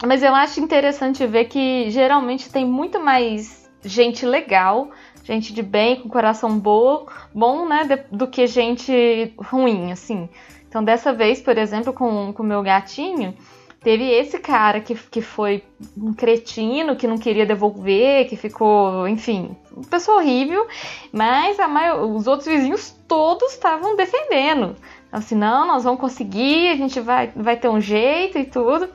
[0.07, 4.91] Mas eu acho interessante ver que geralmente tem muito mais gente legal,
[5.25, 10.29] gente de bem, com coração bom, bom, né, do que gente ruim, assim.
[10.69, 13.35] Então, dessa vez, por exemplo, com o meu gatinho,
[13.83, 15.65] teve esse cara que, que foi
[15.97, 20.67] um cretino, que não queria devolver, que ficou, enfim, uma pessoa horrível,
[21.13, 24.77] mas a maior, os outros vizinhos todos estavam defendendo.
[25.13, 28.89] Assim, não, nós vamos conseguir, a gente vai, vai ter um jeito e tudo.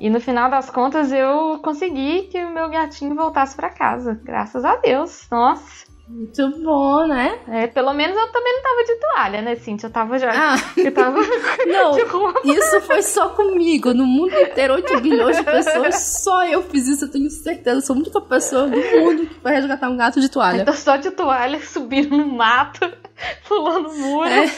[0.00, 4.64] E no final das contas eu consegui que o meu gatinho voltasse para casa, graças
[4.64, 5.26] a Deus.
[5.30, 5.94] Nossa.
[6.06, 7.38] Muito bom, né?
[7.48, 9.86] É, pelo menos eu também não tava de toalha, né, Cintia?
[9.86, 10.32] Eu tava já.
[10.34, 10.56] Ah.
[10.76, 11.18] Eu tava
[11.66, 11.96] não,
[12.44, 13.94] isso foi só comigo.
[13.94, 17.78] No mundo inteiro, 8 bilhões de pessoas, só eu fiz isso, eu tenho certeza.
[17.78, 20.60] Eu sou a única pessoa do mundo que vai resgatar um gato de toalha.
[20.60, 22.80] Eu tô só de toalha, subindo no mato.
[23.46, 24.28] Pulando muro.
[24.28, 24.50] É.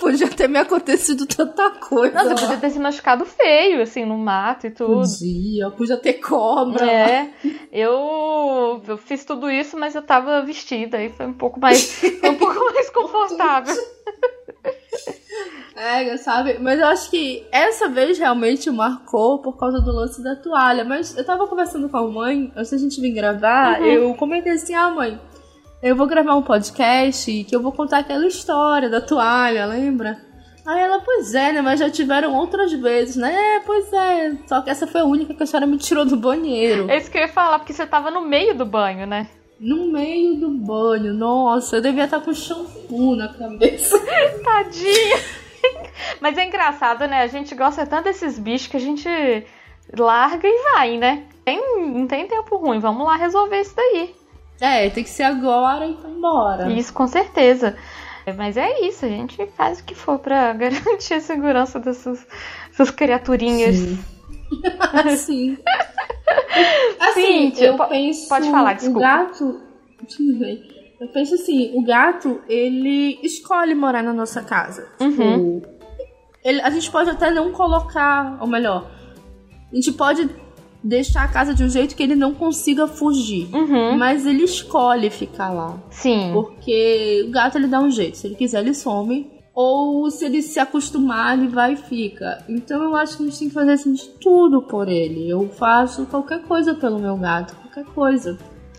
[0.00, 2.22] Podia ter me acontecido tanta coisa.
[2.22, 5.00] Nossa, podia ter se machucado feio, assim, no mato e tudo.
[5.00, 6.88] Podia, podia ter cobra.
[6.90, 7.30] É.
[7.72, 12.34] Eu, eu fiz tudo isso, mas eu tava vestida e foi um pouco mais, um
[12.34, 13.76] pouco mais confortável.
[15.74, 16.58] É, sabe?
[16.58, 20.84] Mas eu acho que essa vez realmente marcou por causa do lance da toalha.
[20.84, 23.86] Mas eu tava conversando com a mãe, antes da gente vir gravar, uhum.
[23.86, 25.20] eu comentei assim, ah, mãe,
[25.82, 30.18] eu vou gravar um podcast que eu vou contar aquela história da toalha, lembra?
[30.66, 31.62] Aí ela, pois é, né?
[31.62, 33.56] Mas já tiveram outras vezes, né?
[33.56, 34.36] É, pois é.
[34.46, 36.90] Só que essa foi a única que a senhora me tirou do banheiro.
[36.90, 39.28] É isso que eu ia falar, porque você tava no meio do banho, né?
[39.58, 43.98] No meio do banho, nossa, eu devia estar com shampoo na cabeça.
[44.44, 45.16] Tadinha.
[46.20, 47.22] Mas é engraçado, né?
[47.22, 49.08] A gente gosta tanto desses bichos que a gente
[49.96, 51.24] larga e vai, né?
[51.44, 54.14] Tem, não tem tempo ruim, vamos lá resolver isso daí.
[54.60, 56.70] É, tem que ser agora e então embora.
[56.70, 57.76] Isso, com certeza.
[58.36, 62.26] Mas é isso, a gente faz o que for para garantir a segurança dessas,
[62.68, 63.76] dessas criaturinhas.
[63.76, 63.98] Sim.
[65.16, 65.58] Sim.
[67.00, 68.28] assim, Sim, eu penso.
[68.28, 68.98] Pode falar, desculpa.
[68.98, 69.60] O gato.
[71.00, 74.88] Eu penso assim, o gato, ele escolhe morar na nossa casa.
[75.00, 75.60] Uhum.
[75.60, 75.78] Tipo,
[76.44, 78.90] ele, a gente pode até não colocar, ou melhor,
[79.70, 80.28] a gente pode
[80.82, 83.48] deixar a casa de um jeito que ele não consiga fugir.
[83.54, 83.96] Uhum.
[83.96, 85.78] Mas ele escolhe ficar lá.
[85.90, 86.30] Sim.
[86.32, 88.16] Porque o gato ele dá um jeito.
[88.16, 89.38] Se ele quiser, ele some.
[89.54, 92.44] Ou se ele se acostumar, ele vai e fica.
[92.48, 95.28] Então eu acho que a gente tem que fazer assim, de tudo por ele.
[95.28, 98.38] Eu faço qualquer coisa pelo meu gato, qualquer coisa.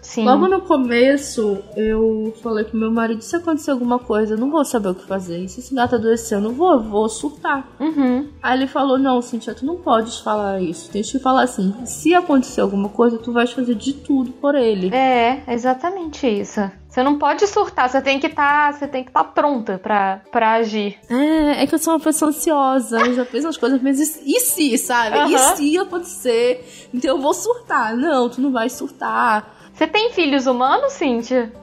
[0.09, 0.25] Sim.
[0.25, 4.65] Logo no começo, eu falei pro meu marido: se acontecer alguma coisa, eu não vou
[4.65, 5.37] saber o que fazer.
[5.37, 7.69] E se esse gato adoecer, eu não vou, eu vou surtar.
[7.79, 8.27] Uhum.
[8.41, 10.89] Aí ele falou: não, Cintia, tu não podes falar isso.
[10.89, 14.89] Tem que falar assim: se acontecer alguma coisa, tu vais fazer de tudo por ele.
[14.95, 16.59] É, exatamente isso.
[16.89, 19.77] Você não pode surtar, você tem que estar, tá, você tem que estar tá pronta
[19.77, 20.97] pra, pra agir.
[21.07, 24.39] É, é que eu sou uma pessoa ansiosa, eu já fiz umas coisas, mas e
[24.39, 25.19] se, sabe?
[25.19, 25.35] Uhum.
[25.35, 26.89] E se acontecer?
[26.91, 27.95] Então eu vou surtar.
[27.95, 31.53] Não, tu não vai surtar você tem filhos humanos, Cíntia?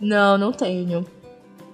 [0.00, 1.04] Não, não tenho.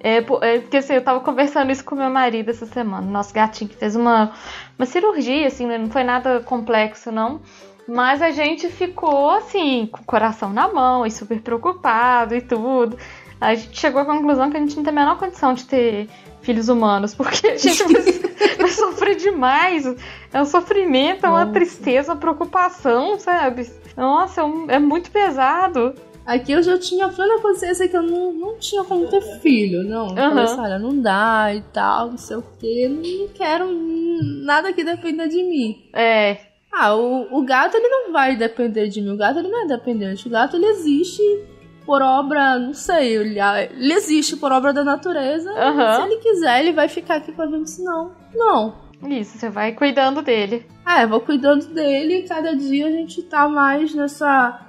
[0.00, 3.06] É, é, porque assim, eu tava conversando isso com meu marido essa semana.
[3.06, 4.32] Nosso gatinho que fez uma,
[4.76, 5.78] uma cirurgia, assim, né?
[5.78, 7.40] não foi nada complexo, não.
[7.86, 12.98] Mas a gente ficou, assim, com o coração na mão e super preocupado e tudo.
[13.42, 16.08] A gente chegou à conclusão que a gente não tem a menor condição de ter
[16.42, 18.02] filhos humanos, porque a gente vai,
[18.56, 19.84] vai sofrer demais.
[20.32, 23.68] É um sofrimento, é uma tristeza, uma preocupação, sabe?
[23.96, 25.92] Nossa, é, é muito pesado.
[26.24, 30.10] Aqui eu já tinha plena consciência que eu não, não tinha como ter filho, não.
[30.10, 30.14] Uhum.
[30.14, 32.88] Falei assim, olha, não dá e tal, não sei o quê.
[32.88, 33.66] Não quero
[34.44, 35.90] nada que dependa de mim.
[35.92, 36.36] É.
[36.72, 39.10] Ah, o, o gato ele não vai depender de mim.
[39.10, 40.28] O gato ele não é dependente.
[40.28, 41.22] O gato ele existe
[41.84, 45.50] por obra, não sei, ele, ele existe por obra da natureza.
[45.50, 45.94] Uhum.
[45.94, 48.74] Se ele quiser, ele vai ficar aqui com a gente, senão, não.
[49.08, 50.66] Isso, você vai cuidando dele.
[50.84, 54.60] Ah, eu vou cuidando dele e cada dia a gente tá mais nessa.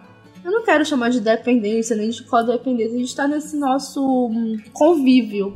[0.44, 4.60] Eu não quero chamar de dependência, nem de codependência, a gente tá nesse nosso hum,
[4.74, 5.56] convívio.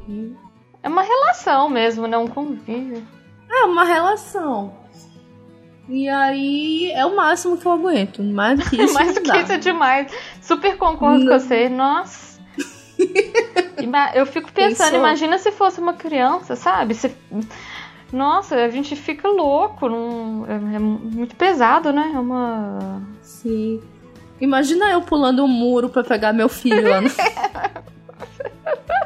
[0.82, 2.18] É uma relação mesmo, não né?
[2.18, 3.06] um convívio.
[3.50, 4.74] É, uma relação.
[5.90, 8.22] E aí é o máximo que eu aguento.
[8.22, 8.94] Mais do que isso.
[8.94, 10.12] Mais do que isso é demais.
[10.48, 11.34] Super concordo não.
[11.34, 11.68] com você.
[11.68, 12.40] Nossa.
[14.16, 15.00] eu fico pensando, Pensou?
[15.00, 16.96] imagina se fosse uma criança, sabe?
[16.96, 17.14] Se
[18.12, 19.86] nossa, a gente fica louco.
[20.48, 22.12] É, é, muito pesado, né?
[22.16, 23.02] É uma.
[23.22, 23.82] Sim.
[24.40, 27.10] Imagina eu pulando um muro pra pegar meu filho lá no.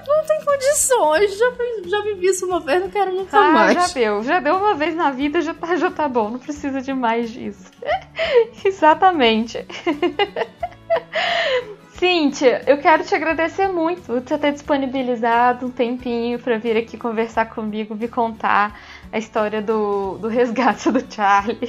[0.07, 1.37] não tem condições.
[1.37, 1.51] Já,
[1.87, 3.73] já vivi isso uma vez, não quero nunca ah, mais.
[3.73, 4.23] Já deu.
[4.23, 6.29] Já deu uma vez na vida, já tá, já tá bom.
[6.29, 7.71] Não precisa de mais disso.
[8.63, 9.65] Exatamente.
[12.01, 17.45] Cíntia, eu quero te agradecer muito por ter disponibilizado um tempinho para vir aqui conversar
[17.45, 18.75] comigo, me contar
[19.11, 21.59] a história do, do resgate do Charlie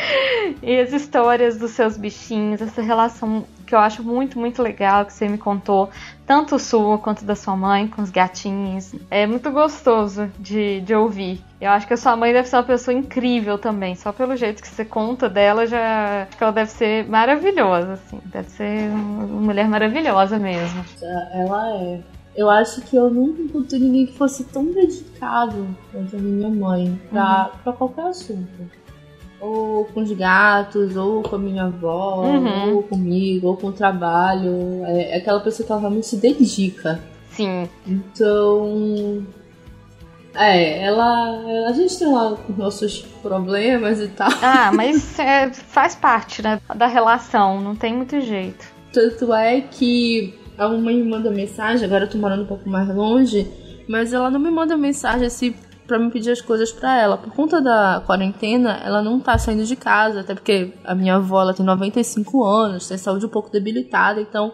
[0.62, 5.12] e as histórias dos seus bichinhos, essa relação que eu acho muito, muito legal que
[5.12, 5.90] você me contou,
[6.26, 8.94] tanto sua quanto da sua mãe com os gatinhos.
[9.10, 11.42] É muito gostoso de, de ouvir.
[11.60, 14.62] Eu acho que a sua mãe deve ser uma pessoa incrível também, só pelo jeito
[14.62, 19.26] que você conta dela, já acho que ela deve ser maravilhosa, assim, deve ser uma
[19.26, 20.84] mulher maravilhosa mesmo.
[21.32, 22.00] Ela é.
[22.36, 27.00] Eu acho que eu nunca encontrei ninguém que fosse tão dedicado quanto a minha mãe
[27.08, 27.58] pra, uhum.
[27.62, 28.83] pra qualquer assunto.
[29.44, 32.76] Ou com os gatos, ou com a minha avó, uhum.
[32.76, 34.84] ou comigo, ou com o trabalho.
[34.86, 37.00] É, é aquela pessoa que ela realmente se dedica.
[37.30, 37.68] Sim.
[37.86, 39.26] Então.
[40.34, 41.68] É, ela.
[41.68, 44.30] A gente tem lá nossos problemas e tal.
[44.42, 46.60] Ah, mas é, faz parte, né?
[46.74, 48.66] Da relação, não tem muito jeito.
[48.92, 52.88] Tanto é que a mãe me manda mensagem, agora eu tô morando um pouco mais
[52.88, 53.46] longe,
[53.88, 55.54] mas ela não me manda mensagem assim
[55.86, 57.16] para me pedir as coisas para ela.
[57.16, 61.42] Por conta da quarentena, ela não tá saindo de casa, até porque a minha avó
[61.42, 64.52] ela tem 95 anos, tem saúde um pouco debilitada, então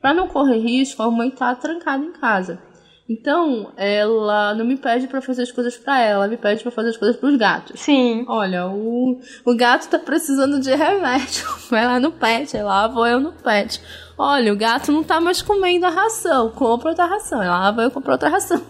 [0.00, 2.60] para não correr risco, a mãe tá trancada em casa.
[3.08, 6.70] Então, ela não me pede para fazer as coisas para ela, ela me pede para
[6.70, 7.80] fazer as coisas para os gatos.
[7.80, 8.26] Sim.
[8.28, 11.48] Olha, o, o gato tá precisando de remédio.
[11.70, 13.80] Vai lá no pet, lá vou eu no pet.
[14.18, 17.38] Olha, o gato não tá mais comendo a ração, compra outra ração.
[17.38, 18.60] Lá vai eu comprar outra ração.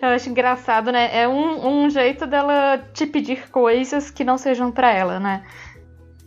[0.00, 1.10] Eu acho engraçado, né?
[1.12, 5.44] É um, um jeito dela te pedir coisas que não sejam para ela, né?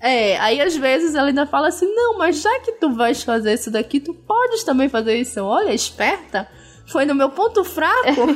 [0.02, 3.54] É, aí às vezes ela ainda fala assim: não, mas já que tu vais fazer
[3.54, 5.44] isso daqui, tu podes também fazer isso.
[5.44, 6.48] Olha, esperta.
[6.88, 8.28] Foi no meu ponto fraco.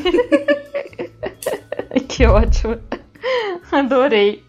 [2.08, 2.80] que ótimo.
[3.72, 4.44] Adorei.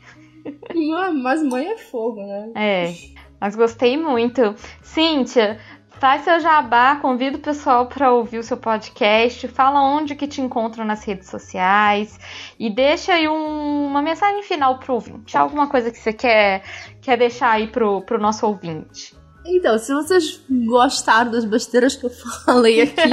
[1.23, 2.51] Mas mãe é fogo, né?
[2.55, 2.95] É,
[3.41, 4.55] mas gostei muito.
[4.83, 5.59] Cíntia,
[5.99, 10.41] faz seu jabá, convida o pessoal para ouvir o seu podcast, fala onde que te
[10.41, 12.19] encontram nas redes sociais
[12.59, 15.37] e deixa aí um, uma mensagem final pro ouvinte.
[15.37, 16.63] Alguma coisa que você quer,
[17.01, 19.15] quer deixar aí pro, pro nosso ouvinte.
[19.47, 22.11] Então, se vocês gostaram das besteiras que eu
[22.45, 23.11] falei aqui,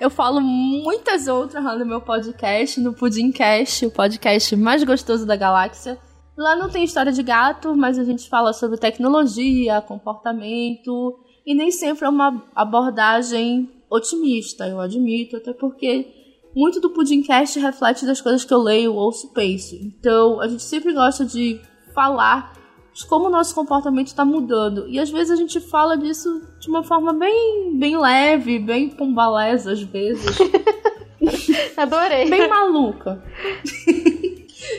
[0.00, 5.34] eu falo muitas outras lá no meu podcast, no Pudimcast, o podcast mais gostoso da
[5.34, 5.98] galáxia.
[6.36, 11.70] Lá não tem história de gato, mas a gente fala sobre tecnologia, comportamento, e nem
[11.70, 16.06] sempre é uma abordagem otimista, eu admito, até porque
[16.54, 19.74] muito do Pudimcast reflete das coisas que eu leio, ouço, penso.
[19.74, 21.60] Então, a gente sempre gosta de
[21.94, 22.52] falar
[22.92, 24.86] de como o nosso comportamento está mudando.
[24.88, 29.72] E às vezes a gente fala disso de uma forma bem, bem leve, bem pombalesa
[29.72, 30.36] às vezes.
[31.76, 32.28] Adorei.
[32.28, 33.22] Bem maluca.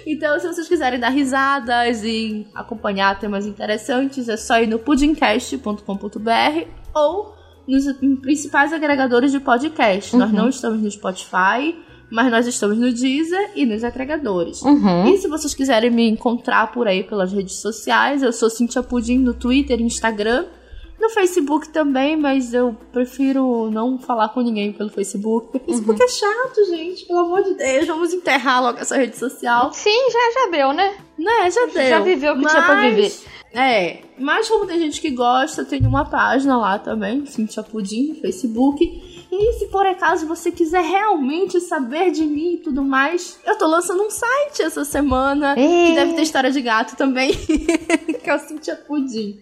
[0.06, 6.68] então, se vocês quiserem dar risadas e acompanhar temas interessantes, é só ir no pudimcast.com.br
[6.94, 7.36] ou
[7.68, 7.86] nos
[8.22, 10.14] principais agregadores de podcast.
[10.14, 10.20] Uhum.
[10.20, 11.76] Nós não estamos no Spotify,
[12.12, 14.62] mas nós estamos no Deezer e nos agregadores.
[14.62, 15.08] Uhum.
[15.08, 19.18] E se vocês quiserem me encontrar por aí pelas redes sociais, eu sou Cintia Pudim
[19.18, 20.46] no Twitter e Instagram.
[21.00, 25.58] No Facebook também, mas eu prefiro não falar com ninguém pelo Facebook.
[25.58, 26.06] O Facebook uhum.
[26.06, 27.06] é chato, gente.
[27.06, 29.74] Pelo amor de Deus, vamos enterrar logo essa rede social.
[29.74, 30.96] Sim, já, já deu, né?
[31.18, 31.90] Né, já deu.
[31.90, 32.52] Já viveu o que mas...
[32.54, 33.12] tinha pra viver.
[33.54, 38.16] É, mas como tem gente que gosta, tem uma página lá também, Cintia Pudim, no
[38.16, 38.84] Facebook.
[39.32, 43.68] E se por acaso você quiser realmente saber de mim e tudo mais, eu tô
[43.68, 47.32] lançando um site essa semana, que deve ter história de gato também,
[48.24, 49.42] que é o Cintia Pudim.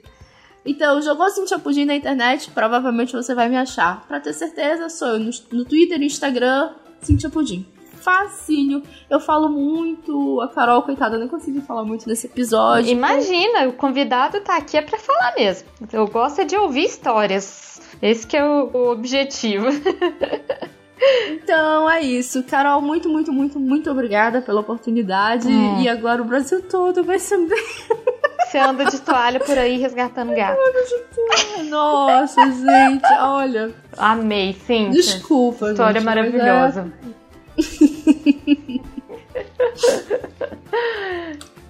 [0.65, 4.05] Então, jogou Cintia Pudim na internet, provavelmente você vai me achar.
[4.07, 7.65] Pra ter certeza, sou eu no, no Twitter e Instagram, Cintia Pudim.
[8.01, 8.81] Facinho.
[9.09, 10.41] Eu falo muito.
[10.41, 12.91] A Carol, coitada, nem consegui falar muito nesse episódio.
[12.91, 15.67] Imagina, o convidado tá aqui é pra falar mesmo.
[15.93, 17.79] Eu gosto de ouvir histórias.
[18.01, 19.67] Esse que é o, o objetivo.
[21.29, 22.43] Então é isso.
[22.43, 25.47] Carol, muito, muito, muito, muito obrigada pela oportunidade.
[25.47, 25.81] Hum.
[25.81, 27.63] E agora o Brasil todo vai saber.
[28.45, 30.59] Você anda de toalha por aí resgatando gato.
[30.59, 33.73] De Nossa, gente, olha.
[33.97, 34.89] Amei, sim.
[34.89, 36.91] Desculpa, História gente, maravilhosa.
[37.07, 37.21] É...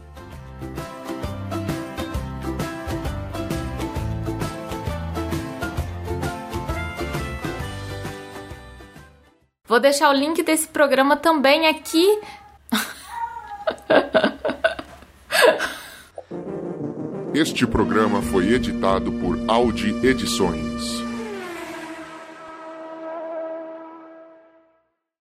[9.72, 12.20] Vou deixar o link desse programa também aqui.
[17.34, 21.01] Este programa foi editado por Audi Edições.